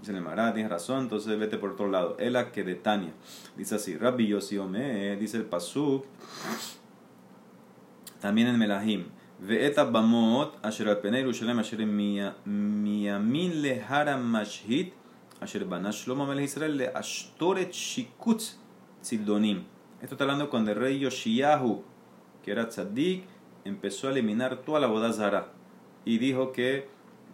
Dice 0.00 0.12
el 0.12 0.20
Mará, 0.20 0.52
tienes 0.52 0.70
razón, 0.70 1.00
entonces 1.00 1.38
vete 1.38 1.58
por 1.58 1.72
otro 1.72 1.88
lado. 1.88 2.16
Ela 2.18 2.52
que 2.52 2.62
de 2.62 2.76
Tania. 2.76 3.12
Dice 3.56 3.74
así, 3.74 3.96
Rabbi 3.96 4.28
Yosiome, 4.28 5.16
dice 5.16 5.38
el 5.38 5.44
Pasuk, 5.44 6.04
también 8.20 8.48
en 8.48 8.58
Melahim. 8.58 9.10
ואת 9.40 9.78
הבמות 9.78 10.56
אשר 10.62 10.88
על 10.88 10.96
פני 11.02 11.18
ירושלים 11.18 11.58
אשר 11.58 11.76
מימין 12.46 13.52
להר 13.54 14.08
המשהית 14.08 14.90
אשר 15.40 15.64
בנה 15.64 15.92
שלמה 15.92 16.24
מלך 16.24 16.42
ישראל 16.42 16.70
לאשתור 16.70 17.60
את 17.60 17.74
שיקוץ 17.74 18.58
צילדונים. 19.00 19.62
Esto 20.02 20.14
está 20.14 20.24
hablando 20.24 20.48
cuando 20.50 20.70
el 20.72 20.78
rey 20.78 21.00
Yoshiyahu, 21.00 21.82
que 22.43 22.51
era 22.51 22.69
tzadik, 22.69 23.23
empezó 23.65 24.07
a 24.07 24.11
eliminar 24.11 24.57
toda 24.57 24.79
la 24.79 24.87
boda 24.87 25.13
zara 25.13 25.47
y 26.05 26.17
dijo 26.17 26.51
que 26.51 26.87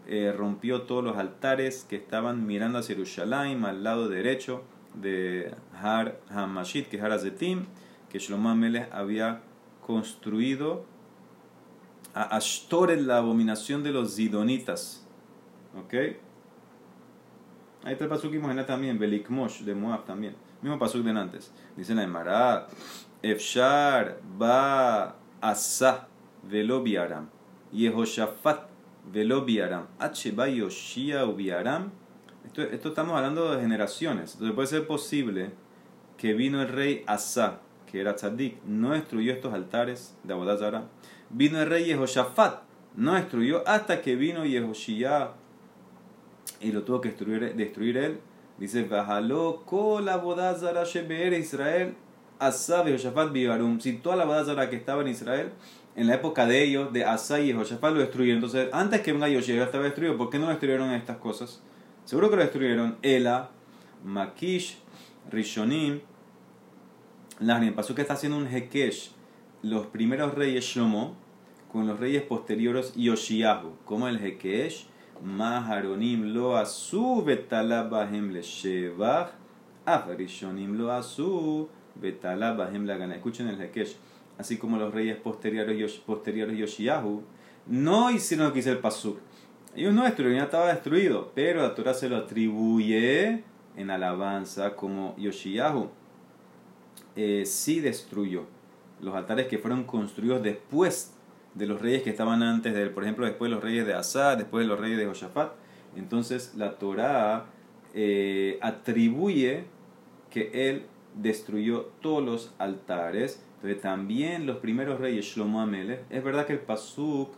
eh, 0.07 0.33
rompió 0.35 0.83
todos 0.83 1.03
los 1.03 1.17
altares 1.17 1.85
que 1.89 1.95
estaban 1.95 2.45
mirando 2.45 2.79
hacia 2.79 2.95
Jerusalén 2.95 3.65
al 3.65 3.83
lado 3.83 4.09
derecho 4.09 4.63
de 4.95 5.53
Har 5.73 6.19
Hamashit, 6.29 6.87
que 6.87 6.97
es 6.97 7.03
Har 7.03 7.11
Azetim, 7.11 7.65
que 8.09 8.19
Shlomo 8.19 8.49
Amelech 8.49 8.91
había 8.91 9.41
construido 9.85 10.85
a 12.13 12.35
Ashtor 12.35 12.97
la 12.97 13.17
abominación 13.17 13.83
de 13.83 13.91
los 13.91 14.15
Zidonitas. 14.15 15.05
¿Ok? 15.77 15.93
Ahí 17.83 17.93
está 17.93 18.05
el 18.05 18.09
pasuk 18.09 18.31
que 18.31 18.63
también, 18.63 18.99
Belikmosh 18.99 19.61
de 19.61 19.75
Moab 19.75 20.05
también. 20.05 20.35
Mismo 20.61 20.77
pasuk 20.77 21.03
de 21.03 21.11
antes. 21.11 21.51
Dice 21.77 21.95
la 21.95 22.03
Emara, 22.03 22.67
Efshar 23.21 24.17
ba 24.37 25.15
asa 25.41 26.07
velo 26.43 26.81
biaram. 26.83 27.27
Yehoshafat 27.71 28.69
Velo 29.11 29.41
Biaram. 29.45 29.87
Yoshia 29.99 31.25
Ubiaram. 31.25 31.91
Esto, 32.45 32.61
esto 32.61 32.89
estamos 32.89 33.15
hablando 33.15 33.51
de 33.55 33.61
generaciones. 33.61 34.33
Entonces 34.33 34.55
puede 34.55 34.67
ser 34.67 34.87
posible 34.87 35.51
que 36.17 36.33
vino 36.33 36.61
el 36.61 36.67
rey 36.67 37.03
Asa, 37.07 37.59
que 37.89 38.01
era 38.01 38.15
tzadik, 38.15 38.61
no 38.65 38.91
destruyó 38.91 39.33
estos 39.33 39.53
altares 39.53 40.15
de 40.23 40.33
Abodazara. 40.33 40.85
Vino 41.29 41.61
el 41.61 41.69
rey 41.69 41.85
Yehoshafat, 41.85 42.61
no 42.95 43.15
destruyó 43.15 43.67
hasta 43.67 44.01
que 44.01 44.15
vino 44.15 44.45
Yehoshia 44.45 45.31
y 46.59 46.71
lo 46.71 46.83
tuvo 46.83 47.01
que 47.01 47.09
destruir, 47.09 47.55
destruir 47.55 47.97
él. 47.97 48.19
Dice, 48.57 48.83
Bajaló 48.83 49.63
kol 49.65 50.09
Abodazara 50.09 50.83
shebeer 50.83 51.33
Israel, 51.33 51.95
Asa 52.39 52.83
Yehoshafat 52.83 53.31
Biarum. 53.31 53.79
Si 53.79 53.93
toda 53.93 54.15
la 54.15 54.23
Abodazara 54.23 54.69
que 54.69 54.77
estaba 54.77 55.01
en 55.01 55.09
Israel 55.09 55.51
en 55.95 56.07
la 56.07 56.15
época 56.15 56.45
de 56.45 56.63
ellos, 56.63 56.93
de 56.93 57.03
Asa 57.03 57.41
y 57.41 57.47
Jehoshaphat 57.47 57.93
lo 57.93 57.99
destruyeron. 57.99 58.37
Entonces, 58.37 58.69
antes 58.71 59.01
que 59.01 59.11
venga 59.11 59.27
Yoshua 59.27 59.65
estaba 59.65 59.83
destruido, 59.83 60.15
¿por 60.17 60.29
qué 60.29 60.39
no 60.39 60.47
destruyeron 60.47 60.91
estas 60.91 61.17
cosas? 61.17 61.61
Seguro 62.05 62.29
que 62.29 62.37
lo 62.37 62.41
destruyeron 62.41 62.97
Ela, 63.01 63.49
Makish, 64.03 64.77
Rishonim, 65.29 65.99
Lahni. 67.39 67.71
Pasó 67.71 67.93
que 67.93 68.01
está 68.01 68.13
haciendo 68.13 68.37
un 68.37 68.47
Hekesh, 68.47 69.11
los 69.61 69.87
primeros 69.87 70.35
reyes 70.35 70.63
Shlomo, 70.63 71.15
con 71.71 71.85
los 71.85 71.99
reyes 71.99 72.23
posteriores 72.23 72.93
Yoshiahu, 72.95 73.73
como 73.83 74.07
el 74.07 74.23
Hekesh, 74.23 74.87
Maharonim 75.21 76.33
lo 76.33 76.55
asu 76.55 77.21
betalabahem 77.25 78.31
le 78.31 78.41
shevach, 78.41 79.31
Rishonim 80.17 80.77
lo 80.77 80.91
asu 80.91 81.67
betalabahem 82.01 82.85
la 82.85 82.97
gana. 82.97 83.15
Escuchen 83.15 83.47
el 83.47 83.61
Hekesh 83.61 83.97
así 84.39 84.57
como 84.57 84.77
los 84.77 84.93
reyes 84.93 85.17
posteriores, 85.17 85.93
posteriores 85.99 86.57
Yoshiyahu, 86.57 87.21
no 87.67 88.09
hicieron 88.09 88.47
lo 88.47 88.53
que 88.53 88.59
hizo 88.59 88.71
el 88.71 88.79
Pasuk. 88.79 89.19
Ellos 89.75 89.93
no 89.93 90.03
destruyeron, 90.03 90.39
ya 90.39 90.45
estaba 90.45 90.73
destruido, 90.73 91.31
pero 91.35 91.61
la 91.61 91.75
Torah 91.75 91.93
se 91.93 92.09
lo 92.09 92.15
atribuye 92.15 93.43
en 93.75 93.91
alabanza 93.91 94.75
como 94.75 95.15
Yoshiyahu 95.17 95.89
eh, 97.15 97.45
sí 97.45 97.81
destruyó 97.81 98.45
los 99.01 99.13
altares 99.13 99.47
que 99.47 99.57
fueron 99.57 99.83
construidos 99.83 100.41
después 100.41 101.13
de 101.53 101.67
los 101.67 101.81
reyes 101.81 102.01
que 102.03 102.09
estaban 102.09 102.41
antes 102.41 102.73
de 102.73 102.81
él, 102.81 102.91
por 102.91 103.03
ejemplo, 103.03 103.25
después 103.25 103.49
de 103.49 103.55
los 103.55 103.63
reyes 103.63 103.85
de 103.85 103.93
Asa, 103.93 104.35
después 104.37 104.63
de 104.63 104.69
los 104.69 104.79
reyes 104.79 104.97
de 104.97 105.05
Josafat. 105.05 105.51
Entonces 105.97 106.53
la 106.55 106.77
Torah 106.77 107.45
eh, 107.93 108.57
atribuye 108.61 109.65
que 110.29 110.69
él 110.69 110.85
destruyó 111.15 111.89
todos 112.01 112.23
los 112.23 112.53
altares 112.57 113.43
entonces 113.61 113.81
también 113.81 114.45
los 114.45 114.57
primeros 114.57 115.01
reyes, 115.01 115.25
Shlomo 115.25 115.59
Amelech, 115.59 116.03
es 116.09 116.23
verdad 116.23 116.45
que 116.45 116.53
el 116.53 116.59
Pasuk, 116.59 117.29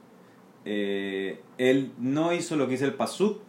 eh, 0.66 1.42
él 1.58 1.94
no 1.98 2.32
hizo 2.32 2.56
lo 2.56 2.68
que 2.68 2.76
hizo 2.76 2.86
el 2.86 2.94
Pasuk, 2.94 3.40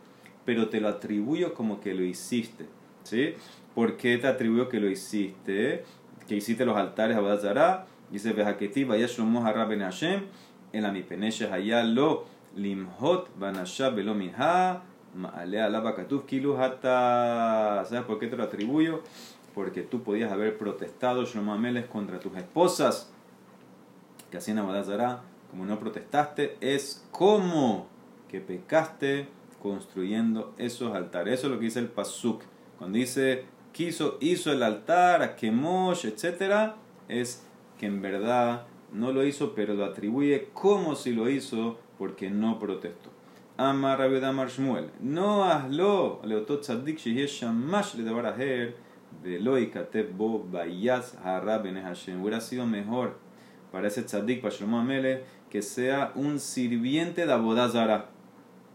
pero 0.47 0.71
te 0.71 0.81
lo 0.81 0.89
atribuyo 0.89 1.53
como 1.53 1.83
que 1.83 1.93
lo 1.93 2.03
hiciste. 2.03 2.65
¿Sí? 3.03 3.35
¿Por 3.75 3.99
qué 3.99 4.17
te 4.17 4.27
atribuyo 4.27 4.71
que 4.71 4.81
lo 4.81 4.89
hiciste? 4.89 5.85
Que 6.27 6.37
hiciste 6.37 6.65
los 6.65 6.77
altares 6.79 7.15
a 7.15 7.21
Badazara. 7.21 7.87
Dice, 8.11 8.33
Vejaketi, 8.33 8.85
vaya 8.85 9.07
Shlomo 9.07 9.45
Harra 9.45 9.67
Ben 9.67 9.81
Hashem, 9.81 10.23
el 10.73 10.87
Amipenesha 10.87 11.53
allá 11.53 11.85
lo 11.85 12.25
limhot 12.57 13.29
banasha 13.39 13.91
velo 13.91 14.15
minha, 14.15 14.83
ma'alea 15.15 15.67
alaba 15.67 15.95
katuf 15.95 16.25
kilu 16.25 16.57
hata. 16.57 17.85
¿Sabes 17.85 18.05
por 18.05 18.19
qué 18.19 18.29
te 18.29 18.37
lo 18.37 18.45
atribuyo? 18.45 19.03
Porque 19.55 19.83
tú 19.83 20.03
podías 20.03 20.33
haber 20.33 20.59
protestado, 20.59 21.25
Shlomo 21.25 21.57
contra 21.91 22.21
tus 22.21 22.37
esposas, 22.37 23.11
que 24.31 24.39
hacían 24.39 24.59
Abadazara, 24.59 25.23
como 25.51 25.67
no 25.67 25.79
protestaste, 25.79 26.57
es 26.61 27.07
como 27.11 27.87
que 28.29 28.41
pecaste 28.41 29.29
construyendo 29.63 30.55
esos 30.57 30.95
altares. 30.95 31.35
Eso 31.35 31.49
es 31.49 31.53
lo 31.53 31.59
que 31.59 31.67
dice 31.67 31.81
el 31.81 31.89
Pasuk. 31.89 32.43
Cuando 32.79 32.97
dice, 32.99 33.45
quiso, 33.73 34.17
hizo 34.21 34.51
el 34.51 34.63
altar, 34.63 35.23
a 35.23 35.37
Kemosh, 35.37 36.07
etc., 36.07 36.73
es 37.09 37.47
que 37.79 37.87
en 37.87 38.01
verdad 38.01 38.67
no 38.93 39.13
lo 39.13 39.25
hizo, 39.25 39.55
pero 39.55 39.75
lo 39.75 39.85
atribuye 39.85 40.49
como 40.55 40.95
si 40.95 41.13
lo 41.13 41.29
hizo, 41.29 41.79
porque 41.99 42.31
no 42.31 42.59
protestó. 42.59 43.11
Amar 43.59 43.99
Rabbi 43.99 44.19
Shmuel, 44.49 44.91
no 45.01 45.45
hazlo, 45.45 46.21
leotot 46.25 46.63
tzadik 46.63 46.99
sheyesh 46.99 47.43
shamash 47.43 47.95
le 47.95 48.75
bo 50.17 50.47
bayaz. 50.51 51.17
Hubiera 52.21 52.41
sido 52.41 52.67
mejor 52.67 53.19
para 53.71 53.89
ese 53.89 54.03
tzadik, 54.03 54.43
para 54.43 54.55
Shlomo 54.55 54.79
Amele, 54.79 55.25
que 55.51 55.63
sea 55.63 56.13
un 56.15 56.39
sirviente 56.39 57.27
de 57.27 57.33
Abodazara. 57.33 58.11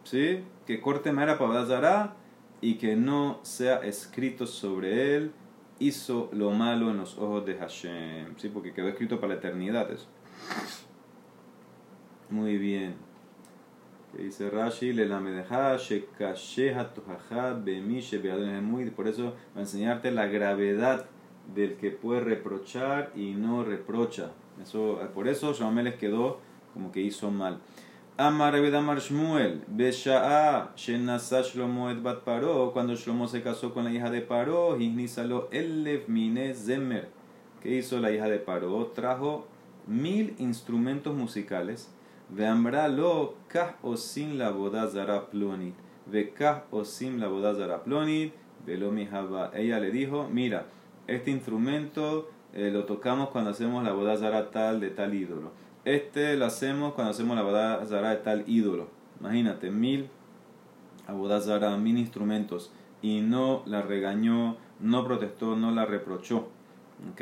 ¿Sí? 0.04 0.44
Que 0.66 0.82
corte 0.82 1.12
madera 1.12 1.38
para 1.38 1.52
Abodazara 1.52 2.16
y 2.62 2.76
que 2.76 2.96
no 2.96 3.40
sea 3.44 3.78
escrito 3.78 4.48
sobre 4.48 5.16
él 5.16 5.32
hizo 5.80 6.30
lo 6.34 6.52
malo 6.52 6.90
en 6.90 6.98
los 6.98 7.18
ojos 7.18 7.46
de 7.46 7.56
Hashem. 7.56 8.36
Sí, 8.38 8.50
porque 8.50 8.74
quedó 8.74 8.88
escrito 8.88 9.20
para 9.20 9.34
la 9.34 9.40
eternidad 9.40 9.92
eso. 9.92 10.08
Muy 12.30 12.58
bien. 12.58 13.07
Que 14.16 14.24
dice 14.24 14.50
Rashi, 14.50 14.94
le 14.94 15.06
muy 18.62 18.90
Por 18.90 19.08
eso 19.08 19.34
va 19.54 19.58
a 19.58 19.62
enseñarte 19.62 20.12
la 20.12 20.28
gravedad 20.28 21.06
del 21.54 21.76
que 21.76 21.92
puede 21.92 22.22
reprochar 22.22 23.12
y 23.16 23.34
no 23.34 23.64
reprocha. 23.64 24.32
Eso, 24.62 25.00
por 25.14 25.28
eso 25.28 25.54
les 25.84 25.96
quedó 25.96 26.40
como 26.74 26.92
que 26.92 27.02
hizo 27.02 27.32
mal. 27.32 27.60
Amar 28.20 28.56
Amar 28.56 29.00
Shmuel, 29.00 29.64
Besha'a, 29.68 30.74
Shenasa 30.76 31.44
Shlomo 31.44 31.92
et 31.92 32.02
Bat 32.02 32.24
Paro, 32.24 32.72
cuando 32.74 32.96
Shlomo 32.96 33.28
se 33.28 33.44
casó 33.44 33.76
con 33.76 33.84
la 33.84 33.92
hija 33.92 34.10
de 34.10 34.22
Paro, 34.22 34.80
Hiznisalo 34.80 35.50
Elef 35.52 36.08
Mine 36.08 36.56
Zemer. 36.56 37.10
¿Qué 37.62 37.76
hizo 37.76 38.00
la 38.00 38.12
hija 38.12 38.28
de 38.28 38.40
Paro? 38.40 38.88
Trajo 38.88 39.48
mil 39.86 40.36
instrumentos 40.40 41.16
musicales. 41.16 41.92
Veambra 42.30 42.88
lo 42.88 43.36
kah 43.48 43.76
osim 43.84 44.38
la 44.38 44.52
boda 44.52 44.88
zara 44.88 45.30
plonit. 45.30 45.76
Ve 46.06 46.34
kah 46.34 46.64
osim 46.72 47.20
la 47.20 47.28
boda 47.28 47.54
zara 47.54 47.84
plonit. 47.84 48.34
Velo 48.66 48.92
mi 48.92 49.08
Ella 49.54 49.80
le 49.80 49.92
dijo, 49.92 50.28
mira, 50.30 50.66
este 51.08 51.32
instrumento 51.32 52.30
eh, 52.54 52.70
lo 52.72 52.86
tocamos 52.86 53.30
cuando 53.30 53.52
hacemos 53.52 53.84
la 53.84 53.94
boda 53.94 54.18
zara 54.18 54.52
tal 54.52 54.80
de 54.80 54.90
tal 54.90 55.14
ídolo 55.14 55.52
este 55.88 56.36
lo 56.36 56.46
hacemos 56.46 56.94
cuando 56.96 57.12
hacemos 57.12 57.38
la 57.38 57.44
bodazara 57.44 58.10
de 58.10 58.18
tal 58.18 58.44
ídolo. 58.46 58.90
Imagínate, 59.22 59.72
mil 59.72 60.10
abodazara, 61.08 61.78
mil 61.78 61.98
instrumentos. 61.98 62.72
Y 63.02 63.22
no 63.22 63.64
la 63.66 63.82
regañó, 63.82 64.58
no 64.82 65.06
protestó, 65.06 65.56
no 65.56 65.72
la 65.72 65.86
reprochó. 65.86 66.50
¿Ok? 67.12 67.22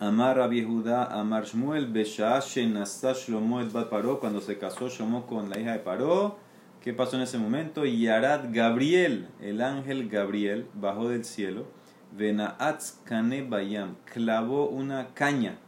Amar 0.00 0.36
Rabbi 0.36 0.62
Judá, 0.62 1.04
Amar 1.04 1.44
Shmuel, 1.44 1.92
Besha'a 1.92 2.40
Shenasa 2.40 3.14
Shlomo 3.14 3.60
et 3.60 3.72
Bat 3.72 3.88
Paró, 3.88 4.20
cuando 4.20 4.40
se 4.40 4.56
casó 4.56 4.88
Shlomo 4.88 5.26
con 5.26 5.50
la 5.50 5.58
hija 5.58 5.72
de 5.72 5.80
Paró, 5.80 6.36
¿qué 6.80 6.92
pasó 6.92 7.16
en 7.16 7.22
ese 7.22 7.38
momento? 7.38 7.84
Yarad 7.84 8.50
Gabriel, 8.52 9.28
el 9.40 9.60
ángel 9.60 10.08
Gabriel, 10.08 10.68
bajó 10.74 11.08
del 11.08 11.24
cielo, 11.24 11.66
Venaatz 12.16 13.00
Kane 13.04 13.42
Bayam, 13.42 13.96
clavó 14.04 14.68
una 14.68 15.14
caña 15.14 15.58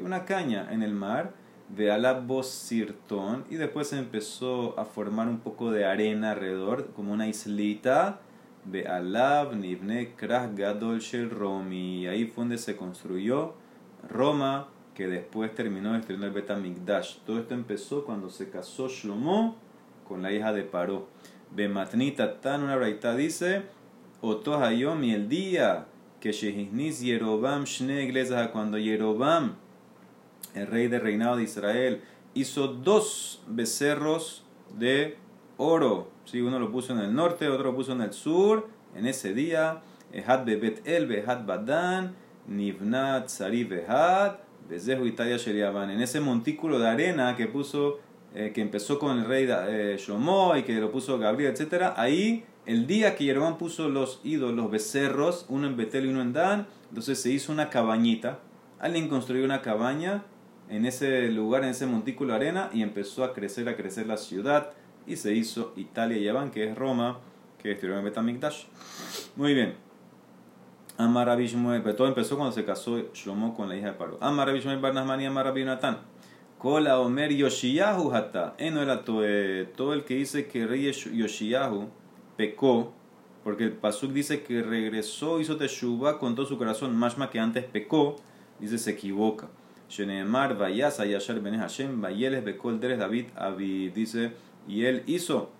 una 0.00 0.24
caña 0.24 0.68
en 0.70 0.82
el 0.82 0.92
mar, 0.92 1.34
de 1.68 1.90
Alabosirtón, 1.90 3.44
y 3.50 3.56
después 3.56 3.92
empezó 3.92 4.78
a 4.78 4.84
formar 4.84 5.28
un 5.28 5.40
poco 5.40 5.70
de 5.70 5.84
arena 5.84 6.32
alrededor, 6.32 6.92
como 6.94 7.12
una 7.12 7.28
islita, 7.28 8.20
de 8.64 8.86
Alab, 8.86 9.54
Nibne, 9.54 10.14
Krah, 10.16 10.48
Gadol, 10.54 11.00
Romi, 11.30 12.02
y 12.02 12.06
ahí 12.06 12.26
fue 12.26 12.44
donde 12.44 12.58
se 12.58 12.76
construyó 12.76 13.54
Roma, 14.08 14.68
que 14.94 15.06
después 15.06 15.54
terminó 15.54 15.92
destruyendo 15.92 16.26
el 16.26 16.32
Betamigdash. 16.32 17.18
Todo 17.26 17.38
esto 17.38 17.54
empezó 17.54 18.04
cuando 18.04 18.30
se 18.30 18.50
casó 18.50 18.88
Shlomo 18.88 19.56
con 20.06 20.22
la 20.22 20.32
hija 20.32 20.52
de 20.52 20.62
Paró. 20.62 21.08
Bematnita 21.50 22.40
Tan, 22.40 22.64
una 22.64 22.76
braita 22.76 23.14
dice, 23.14 23.62
Hayom 24.22 25.04
y 25.04 25.14
el 25.14 25.28
día 25.28 25.86
que 26.20 26.32
Shehiznis 26.32 27.00
Yerobam 27.00 27.64
Shne 27.64 28.12
cuando 28.52 28.76
Yerobam 28.76 29.54
el 30.54 30.66
rey 30.66 30.88
de 30.88 30.98
reinado 30.98 31.36
de 31.36 31.44
Israel, 31.44 32.02
hizo 32.34 32.68
dos 32.68 33.42
becerros 33.46 34.44
de 34.76 35.16
oro. 35.56 36.10
Sí, 36.24 36.40
uno 36.40 36.58
lo 36.58 36.70
puso 36.70 36.92
en 36.92 37.00
el 37.00 37.14
norte, 37.14 37.48
otro 37.48 37.70
lo 37.70 37.76
puso 37.76 37.92
en 37.92 38.02
el 38.02 38.12
sur. 38.12 38.68
En 38.94 39.06
ese 39.06 39.34
día, 39.34 39.82
Ehad 40.12 40.44
Bebet 40.44 40.86
El, 40.86 41.06
Behad 41.06 41.44
Badan, 41.46 42.14
Nivnat 42.48 43.28
Sari 43.28 43.64
Behad, 43.64 44.36
Bezehu 44.68 45.06
Italia 45.06 45.36
Sheriaban. 45.36 45.90
En 45.90 46.00
ese 46.00 46.20
montículo 46.20 46.78
de 46.78 46.88
arena 46.88 47.36
que 47.36 47.46
puso, 47.46 48.00
eh, 48.34 48.52
que 48.54 48.60
empezó 48.60 48.98
con 48.98 49.18
el 49.18 49.24
rey 49.24 49.46
eh, 49.48 49.96
Shlomo 49.98 50.56
y 50.56 50.62
que 50.62 50.74
lo 50.74 50.90
puso 50.90 51.18
Gabriel, 51.18 51.54
etc. 51.54 51.92
Ahí, 51.96 52.44
el 52.66 52.86
día 52.86 53.14
que 53.14 53.24
Jeroboam 53.24 53.58
puso 53.58 53.88
los 53.88 54.20
ídolos, 54.24 54.56
los 54.56 54.70
becerros, 54.70 55.46
uno 55.48 55.66
en 55.66 55.76
Betel 55.76 56.06
y 56.06 56.08
uno 56.08 56.22
en 56.22 56.32
Dan, 56.32 56.66
entonces 56.88 57.20
se 57.20 57.30
hizo 57.30 57.52
una 57.52 57.70
cabañita. 57.70 58.40
Alguien 58.78 59.08
construyó 59.08 59.44
una 59.44 59.62
cabaña 59.62 60.24
en 60.68 60.84
ese 60.84 61.28
lugar, 61.30 61.64
en 61.64 61.70
ese 61.70 61.86
montículo 61.86 62.32
de 62.32 62.36
arena, 62.36 62.70
y 62.72 62.82
empezó 62.82 63.24
a 63.24 63.32
crecer, 63.32 63.68
a 63.68 63.76
crecer 63.76 64.06
la 64.06 64.16
ciudad, 64.16 64.72
y 65.06 65.16
se 65.16 65.32
hizo 65.34 65.72
Italia 65.76 66.18
y 66.18 66.50
que 66.50 66.64
es 66.64 66.76
Roma, 66.76 67.18
que 67.62 67.72
en 67.72 68.04
Betamikdash. 68.04 68.64
Muy 69.36 69.54
bien. 69.54 69.87
Amar 70.98 71.28
todo 71.96 72.08
empezó 72.08 72.36
cuando 72.36 72.52
se 72.52 72.64
casó 72.64 72.98
Shlomo 73.14 73.54
con 73.54 73.68
la 73.68 73.76
hija 73.76 73.86
de 73.86 73.92
Paro. 73.92 74.18
Amar 74.20 74.48
Abishmuel 74.48 74.80
Barnasmani, 74.80 75.26
Amar 75.26 75.54
Natán. 75.54 75.98
Kola 76.58 76.98
Omer 76.98 77.32
Yoshiyahu 77.32 78.12
Hata. 78.12 78.56
Eno 78.58 78.82
era 78.82 79.04
todo 79.04 79.22
el 79.22 80.04
que 80.04 80.14
dice 80.16 80.48
que 80.48 80.66
rey 80.66 80.90
Yoshiyahu 80.90 81.88
pecó, 82.36 82.92
porque 83.44 83.62
el 83.62 83.72
Pasuk 83.74 84.12
dice 84.12 84.42
que 84.42 84.60
regresó, 84.60 85.40
hizo 85.40 85.56
Teshuvah 85.56 86.18
con 86.18 86.34
todo 86.34 86.46
su 86.46 86.58
corazón, 86.58 86.96
más 86.96 87.14
que 87.28 87.38
antes 87.38 87.64
pecó, 87.64 88.16
dice 88.58 88.76
se 88.76 88.90
equivoca. 88.90 89.46
Shenemar 89.88 90.58
Vayas 90.58 90.98
Ayashar 90.98 91.40
Ben 91.40 91.60
Hashem 91.60 92.00
Vayeles 92.00 92.44
Bekol 92.44 92.80
David 92.80 93.26
Abid 93.36 93.92
dice 93.92 94.32
y 94.66 94.84
él 94.84 95.02
hizo 95.06 95.50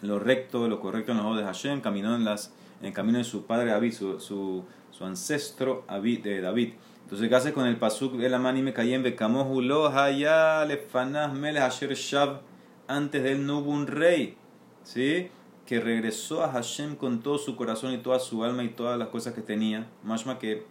lo 0.00 0.18
recto, 0.18 0.68
lo 0.68 0.80
correcto 0.80 1.12
en 1.12 1.18
los 1.18 1.26
ojos 1.26 1.38
de 1.38 1.44
Hashem, 1.44 1.80
caminó 1.80 2.14
en 2.14 2.24
las 2.24 2.54
en 2.82 2.86
el 2.86 2.92
camino 2.92 3.18
de 3.18 3.24
su 3.24 3.46
padre 3.46 3.70
David, 3.70 3.92
su, 3.92 4.18
su, 4.18 4.64
su 4.90 5.04
ancestro 5.04 5.84
de 5.88 6.40
David. 6.40 6.72
Entonces, 7.04 7.28
¿qué 7.28 7.34
hace 7.34 7.52
con 7.52 7.66
el 7.66 7.76
pasuk? 7.76 8.20
El 8.20 8.34
amani 8.34 8.60
me 8.60 8.72
cayó 8.72 8.96
en 8.96 9.04
Bekamohu 9.04 9.60
lo 9.60 9.86
haya 9.86 10.64
lefanah 10.64 11.28
mele 11.28 11.60
asher 11.60 11.94
shav. 11.94 12.40
Antes 12.88 13.22
de 13.22 13.32
él 13.32 13.46
no 13.46 13.58
hubo 13.58 13.70
un 13.70 13.86
rey, 13.86 14.36
¿sí? 14.82 15.28
Que 15.64 15.78
regresó 15.78 16.42
a 16.42 16.50
Hashem 16.50 16.96
con 16.96 17.20
todo 17.20 17.38
su 17.38 17.54
corazón 17.54 17.92
y 17.92 17.98
toda 17.98 18.18
su 18.18 18.42
alma 18.42 18.64
y 18.64 18.70
todas 18.70 18.98
las 18.98 19.08
cosas 19.08 19.32
que 19.32 19.42
tenía. 19.42 19.86
Más 20.02 20.24
que 20.40 20.66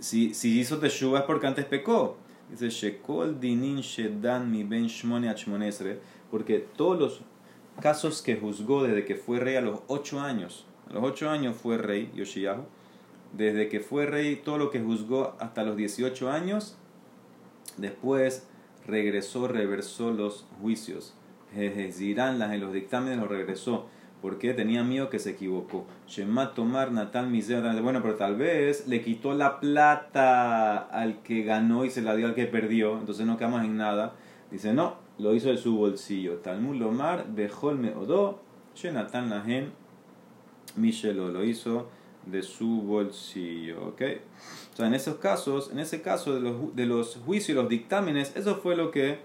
si, 0.00 0.34
si 0.34 0.58
hizo 0.58 0.78
teshuva 0.78 1.20
es 1.20 1.24
porque 1.26 1.46
antes 1.46 1.64
pecó. 1.64 2.16
Dice, 2.50 2.70
Shekol 2.70 3.38
dinin 3.38 3.80
shedan 3.80 4.50
mi 4.50 4.64
ben 4.64 4.88
shmone 4.88 5.32
porque 6.30 6.58
todos 6.76 6.98
los 6.98 7.20
casos 7.80 8.20
que 8.22 8.36
juzgó 8.36 8.82
desde 8.82 9.04
que 9.04 9.14
fue 9.14 9.38
rey 9.38 9.56
a 9.56 9.60
los 9.60 9.80
ocho 9.86 10.20
años, 10.20 10.65
a 10.88 10.92
los 10.92 11.04
ocho 11.04 11.30
años 11.30 11.56
fue 11.56 11.78
rey 11.78 12.10
Yoshiyahu, 12.14 12.64
desde 13.32 13.68
que 13.68 13.80
fue 13.80 14.06
rey, 14.06 14.36
todo 14.36 14.58
lo 14.58 14.70
que 14.70 14.80
juzgó 14.80 15.36
hasta 15.40 15.62
los 15.62 15.76
18 15.76 16.30
años, 16.30 16.76
después 17.76 18.46
regresó, 18.86 19.48
reversó 19.48 20.12
los 20.12 20.46
juicios. 20.60 21.14
Jezirán, 21.52 22.38
las 22.38 22.52
en 22.52 22.60
los 22.60 22.72
dictámenes 22.72 23.18
los 23.18 23.28
regresó 23.28 23.86
porque 24.22 24.54
tenía 24.54 24.82
miedo 24.82 25.10
que 25.10 25.18
se 25.18 25.30
equivocó. 25.30 25.86
Shema 26.08 26.54
tomar 26.54 26.90
natal 26.92 27.28
misera. 27.28 27.80
Bueno, 27.80 28.00
pero 28.02 28.16
tal 28.16 28.36
vez 28.36 28.88
le 28.88 29.02
quitó 29.02 29.34
la 29.34 29.60
plata 29.60 30.78
al 30.78 31.22
que 31.22 31.42
ganó 31.42 31.84
y 31.84 31.90
se 31.90 32.02
la 32.02 32.16
dio 32.16 32.26
al 32.26 32.34
que 32.34 32.46
perdió. 32.46 32.98
Entonces 32.98 33.26
no 33.26 33.36
quedamos 33.36 33.64
en 33.64 33.76
nada. 33.76 34.14
Dice, 34.50 34.72
no, 34.72 34.96
lo 35.18 35.34
hizo 35.34 35.50
de 35.50 35.58
su 35.58 35.76
bolsillo. 35.76 36.38
Talmud 36.38 36.76
Lomar, 36.76 37.26
Bejol 37.34 37.78
me 37.78 37.94
odó. 37.94 38.40
Shenatan 38.74 39.30
Lahen, 39.30 39.72
Michelo 40.76 41.28
lo 41.28 41.44
hizo 41.44 41.88
de 42.26 42.42
su 42.42 42.82
bolsillo. 42.82 43.88
¿Ok? 43.88 44.02
O 44.72 44.76
sea, 44.76 44.86
en 44.86 44.94
esos 44.94 45.16
casos, 45.16 45.70
en 45.72 45.78
ese 45.78 46.02
caso 46.02 46.34
de 46.34 46.40
los, 46.40 46.76
de 46.76 46.86
los 46.86 47.16
juicios 47.24 47.56
los 47.56 47.68
dictámenes, 47.68 48.32
eso 48.36 48.56
fue 48.56 48.76
lo 48.76 48.90
que, 48.90 49.18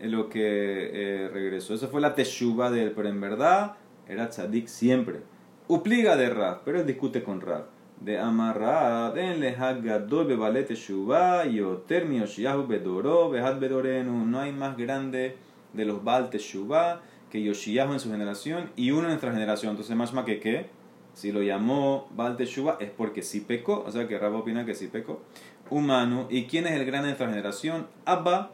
lo 0.00 0.28
que 0.28 0.90
eh, 0.92 1.28
regresó. 1.32 1.74
Eso 1.74 1.88
fue 1.88 2.00
la 2.00 2.14
teshuva 2.14 2.70
de 2.70 2.84
él. 2.84 2.92
Pero 2.94 3.08
en 3.08 3.20
verdad 3.20 3.76
era 4.08 4.30
tzadik 4.30 4.66
siempre. 4.66 5.20
Upliga 5.66 6.16
de 6.16 6.30
Rab, 6.30 6.62
pero 6.64 6.80
él 6.80 6.86
discute 6.86 7.22
con 7.22 7.40
Rab. 7.40 7.66
De 8.00 8.18
amarra, 8.18 9.12
denle 9.12 9.56
hagadol 9.56 10.26
bebalete 10.26 10.74
shuba, 10.74 11.46
yoter 11.46 12.10
Yoshiyahu 12.10 12.66
bedoro, 12.66 13.30
behad 13.30 13.58
bedorenu. 13.58 14.26
No 14.26 14.40
hay 14.40 14.52
más 14.52 14.76
grande 14.76 15.36
de 15.74 15.84
los 15.84 16.02
Baal 16.02 16.30
Teshuvah 16.30 17.02
que 17.30 17.42
Yoshiyahu 17.42 17.92
en 17.92 18.00
su 18.00 18.10
generación 18.10 18.70
y 18.76 18.92
uno 18.92 19.02
en 19.02 19.08
nuestra 19.08 19.32
generación. 19.32 19.70
Entonces, 19.70 19.96
más 19.96 20.12
que 20.24 20.40
qué, 20.40 20.66
si 21.14 21.32
lo 21.32 21.42
llamó 21.42 22.08
Baal 22.14 22.36
Teshuvah 22.36 22.76
es 22.80 22.90
porque 22.90 23.22
sí 23.22 23.40
pecó, 23.40 23.84
o 23.86 23.90
sea 23.90 24.06
que 24.06 24.18
Rab 24.18 24.34
opina 24.34 24.66
que 24.66 24.74
sí 24.74 24.88
pecó. 24.88 25.22
Humano, 25.70 26.26
¿y 26.28 26.44
quién 26.44 26.66
es 26.66 26.72
el 26.72 26.84
grande 26.84 27.06
de 27.06 27.12
nuestra 27.12 27.28
generación? 27.28 27.86
Abba, 28.04 28.50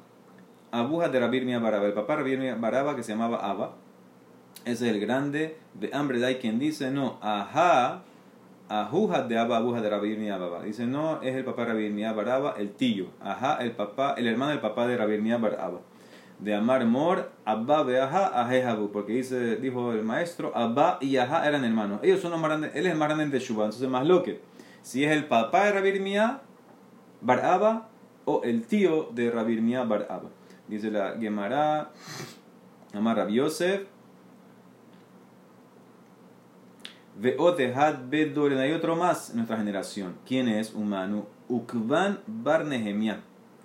Abuja 0.71 1.09
de 1.09 1.19
Rabir 1.19 1.45
Mia 1.45 1.59
Baraba, 1.59 1.87
el 1.87 1.95
papá 1.95 2.17
Rabir 2.17 2.39
Mia 2.39 2.55
Baraba 2.55 2.95
que 2.95 3.03
se 3.03 3.13
llamaba 3.13 3.39
Abba. 3.39 3.75
Ese 4.65 4.89
es 4.89 4.95
el 4.95 5.01
grande 5.01 5.57
de 5.75 5.91
hambre. 5.93 6.25
Hay 6.25 6.37
quien 6.37 6.59
dice, 6.59 6.91
no, 6.91 7.19
ajá, 7.23 8.03
ajuja 8.69 9.23
de 9.23 9.39
Abba, 9.39 9.57
abuja 9.57 9.81
de 9.81 9.91
Rabir 9.91 10.19
Mia 10.19 10.37
Baraba. 10.37 10.63
Dice, 10.63 10.87
no, 10.87 11.21
es 11.23 11.35
el 11.35 11.45
papá 11.45 11.65
Rabir 11.65 11.91
Mia 11.91 12.13
Baraba, 12.13 12.55
el 12.59 12.71
tío. 12.73 13.07
Ajá, 13.21 13.57
el 13.63 13.73
papá, 13.73 14.15
el 14.19 14.27
hermano 14.27 14.51
del 14.51 14.61
papá 14.61 14.87
de 14.87 14.97
Rabir 14.97 15.23
Mia 15.23 15.39
Baraba. 15.39 15.81
De 16.41 16.55
Amar 16.55 16.85
Mor, 16.87 17.31
Abba 17.45 17.83
Beaja, 17.83 18.41
Ajejabu. 18.41 18.91
Porque 18.91 19.13
dice, 19.13 19.57
dijo 19.57 19.93
el 19.93 20.03
maestro, 20.03 20.57
Abba 20.57 20.99
y 21.01 21.17
Ajá 21.17 21.47
eran 21.47 21.65
hermanos. 21.65 22.01
Ellos 22.03 22.21
son 22.21 22.31
los 22.31 22.41
más 22.41 22.51
grandes, 22.51 22.75
él 22.75 22.87
es 22.87 22.93
el 22.93 22.99
más 22.99 23.09
grande 23.09 23.27
de 23.27 23.39
Shubá. 23.39 23.65
Entonces, 23.65 23.89
más 23.89 24.07
lo 24.07 24.23
que, 24.23 24.41
si 24.83 25.05
es 25.05 25.13
el 25.13 25.27
papá 25.27 25.67
de 25.67 25.73
Rabir 25.73 26.01
Mia 26.01 26.41
Baraba 27.21 27.89
o 28.25 28.43
el 28.43 28.65
tío 28.65 29.11
de 29.13 29.31
Rabir 29.31 29.61
Mia 29.61 29.85
Baraba. 29.85 30.31
Dice 30.69 30.91
la 30.91 31.17
Gemara, 31.19 31.91
Amar 32.95 33.17
Rabbi 33.17 33.35
Yosef, 33.35 33.83
Veotehad 37.21 38.09
Bedoren. 38.09 38.59
Hay 38.59 38.73
otro 38.73 38.97
más 38.97 39.31
en 39.31 39.37
nuestra 39.37 39.59
generación. 39.59 40.17
¿Quién 40.27 40.49
es? 40.49 40.73
Humano. 40.73 41.27
Ukvan 41.49 42.21
Bar 42.27 42.65
Nehemia. 42.65 43.21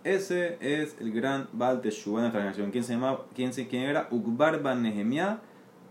Ese 0.06 0.60
es 0.62 0.98
el 1.00 1.12
gran 1.12 1.50
Baal 1.52 1.82
de 1.82 1.90
nuestra 1.90 2.30
generación. 2.30 2.70
¿Quién 2.70 2.84
se 2.84 2.94
llamaba? 2.94 3.26
¿Quién, 3.34 3.54
se, 3.54 3.68
quién 3.68 3.82
era? 3.82 4.08
Ukbar 4.12 4.62
Bar 4.62 4.78
Nehemia 4.78 5.40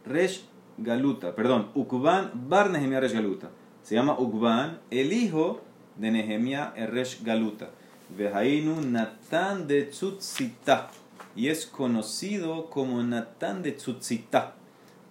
Resh 0.06 0.44
Galuta. 0.78 1.34
Perdón, 1.34 1.72
Ukban 1.74 2.30
Bar 2.48 2.70
Nehemia 2.70 3.00
Resh 3.00 3.12
Galuta. 3.12 3.50
Se 3.82 3.96
llama 3.96 4.16
Ukban, 4.16 4.78
el 4.92 5.12
hijo 5.12 5.62
de 5.96 6.12
Nehemia 6.12 6.72
Resh 6.76 7.24
Galuta. 7.24 7.70
Vehainu 8.16 8.82
Natan 8.82 9.66
de 9.66 9.82
Tzutzita. 9.86 10.92
Y 11.34 11.48
es 11.48 11.66
conocido 11.66 12.70
como 12.70 13.02
Natan 13.02 13.64
de 13.64 13.72
Tzutzita. 13.72 14.54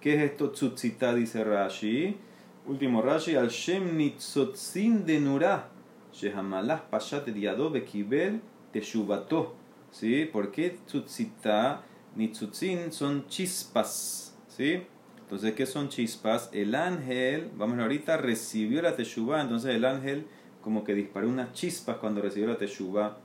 ¿Qué 0.00 0.14
es 0.14 0.30
esto 0.30 0.50
Tzutzita? 0.50 1.14
Dice 1.14 1.44
Rashi. 1.44 2.16
Último 2.66 3.02
Rashi, 3.02 3.36
al 3.36 3.50
Shem 3.50 3.98
Nitzotzin 3.98 5.04
de 5.04 5.20
Nurah, 5.20 5.68
Shehamalah 6.14 6.88
Pashat 6.88 7.26
Diado 7.26 7.68
Bekibel 7.68 8.40
Teshubato. 8.74 9.54
¿Sí? 9.90 10.28
¿Por 10.30 10.50
qué 10.50 10.78
Tzutzita? 10.86 11.82
Nitzotzin 12.16 12.92
son 12.92 13.26
chispas. 13.28 14.36
¿Sí? 14.48 14.82
Entonces, 15.20 15.54
¿qué 15.54 15.64
son 15.64 15.88
chispas? 15.88 16.50
El 16.52 16.74
ángel, 16.74 17.50
vamos 17.56 17.78
ahorita, 17.78 18.18
recibió 18.18 18.82
la 18.82 18.94
Teshuvah. 18.94 19.40
Entonces, 19.40 19.74
el 19.74 19.84
ángel 19.84 20.26
como 20.60 20.84
que 20.84 20.94
disparó 20.94 21.28
unas 21.28 21.52
chispas 21.52 21.96
cuando 21.96 22.20
recibió 22.20 22.48
la 22.48 22.58
Teshuvah 22.58 23.16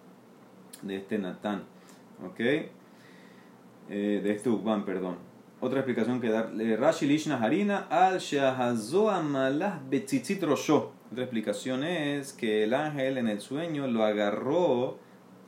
de 0.84 0.96
este 0.96 1.18
Natán. 1.18 1.64
¿Ok? 2.26 2.40
Eh, 2.40 2.70
de 3.90 4.32
este 4.32 4.50
Ukban, 4.50 4.86
perdón 4.86 5.30
otra 5.62 5.80
explicación 5.80 6.22
que 6.22 6.30
dar 6.30 6.52
Rashi 6.56 7.06
Lishna 7.06 7.42
Harina 7.42 7.88
al 7.90 8.20
Shahazoa 8.20 9.22
Malah 9.22 9.82
Betzitzit. 9.90 10.42
Otra 10.44 11.24
explicación 11.24 11.84
es 11.84 12.34
que 12.34 12.64
el 12.64 12.74
ángel 12.74 13.18
en 13.18 13.28
el 13.28 13.42
sueño 13.42 13.88
lo 13.88 14.04
agarró 14.04 14.98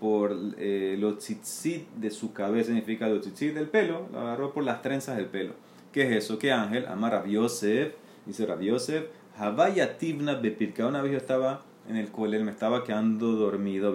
por 0.02 0.36
eh, 0.58 0.98
los 1.00 1.20
tzitzit 1.20 1.88
de 1.92 2.10
su 2.10 2.34
cabeza, 2.34 2.70
significa 2.70 3.08
los 3.08 3.22
tzitzit 3.22 3.54
del 3.54 3.68
pelo, 3.68 4.08
lo 4.12 4.20
agarró 4.20 4.52
por 4.52 4.64
las 4.64 4.82
trenzas 4.82 5.16
del 5.16 5.28
pelo. 5.28 5.54
¿Qué 5.94 6.02
es 6.04 6.24
eso? 6.24 6.40
¿Qué 6.40 6.52
ángel? 6.52 6.88
Amar 6.88 7.28
Yosef, 7.28 7.94
dice 8.26 8.48
Rabbi 8.48 8.72
Havaya 9.38 10.00
Tivna 10.00 10.34
Bepirka. 10.34 10.88
Una 10.88 11.04
vez 11.04 11.12
yo 11.12 11.18
estaba 11.20 11.62
en 11.88 11.98
el 11.98 12.10
él 12.34 12.44
me 12.44 12.52
estaba 12.52 12.84
quedando 12.84 13.34
dormido, 13.34 13.94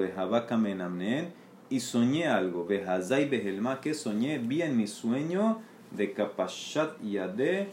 y 1.69 1.81
soñé 1.81 2.29
algo, 2.29 2.67
Behazai 2.67 3.29
Behelma, 3.29 3.81
que 3.81 3.93
soñé, 3.93 4.39
vi 4.39 4.63
en 4.63 4.77
mi 4.77 4.87
sueño 4.87 5.59
de 5.91 6.13
Kapashat 6.13 7.03
Yade 7.03 7.71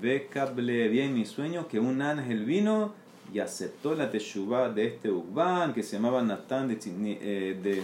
Bekable. 0.00 0.88
Vi 0.88 1.00
en 1.00 1.12
mi 1.12 1.26
sueño 1.26 1.68
que 1.68 1.80
un 1.80 2.00
ángel 2.00 2.46
vino 2.46 2.94
y 3.32 3.40
aceptó 3.40 3.94
la 3.94 4.10
teshuva 4.10 4.68
de 4.68 4.86
este 4.86 5.10
Ugban 5.10 5.72
que 5.72 5.82
se 5.82 5.96
llamaba 5.96 6.22
Natán 6.22 6.68
de, 6.68 6.78
eh, 6.84 7.58
de 7.62 7.82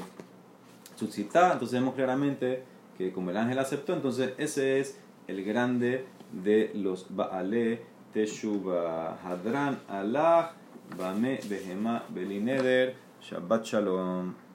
Entonces 1.00 1.72
vemos 1.72 1.94
claramente 1.94 2.62
que 2.96 3.12
como 3.12 3.30
el 3.30 3.36
ángel 3.36 3.58
aceptó, 3.58 3.94
entonces 3.94 4.34
ese 4.38 4.80
es 4.80 4.98
el 5.26 5.44
grande 5.44 6.04
de 6.32 6.70
los 6.74 7.06
Baale 7.08 7.82
Teshuva. 8.12 9.18
Hadran 9.22 9.80
Allah, 9.88 10.52
Bame 10.98 11.40
Behema 11.48 12.04
Belineder. 12.08 12.94
Shabbat 13.22 13.64
Shalom. 13.64 14.49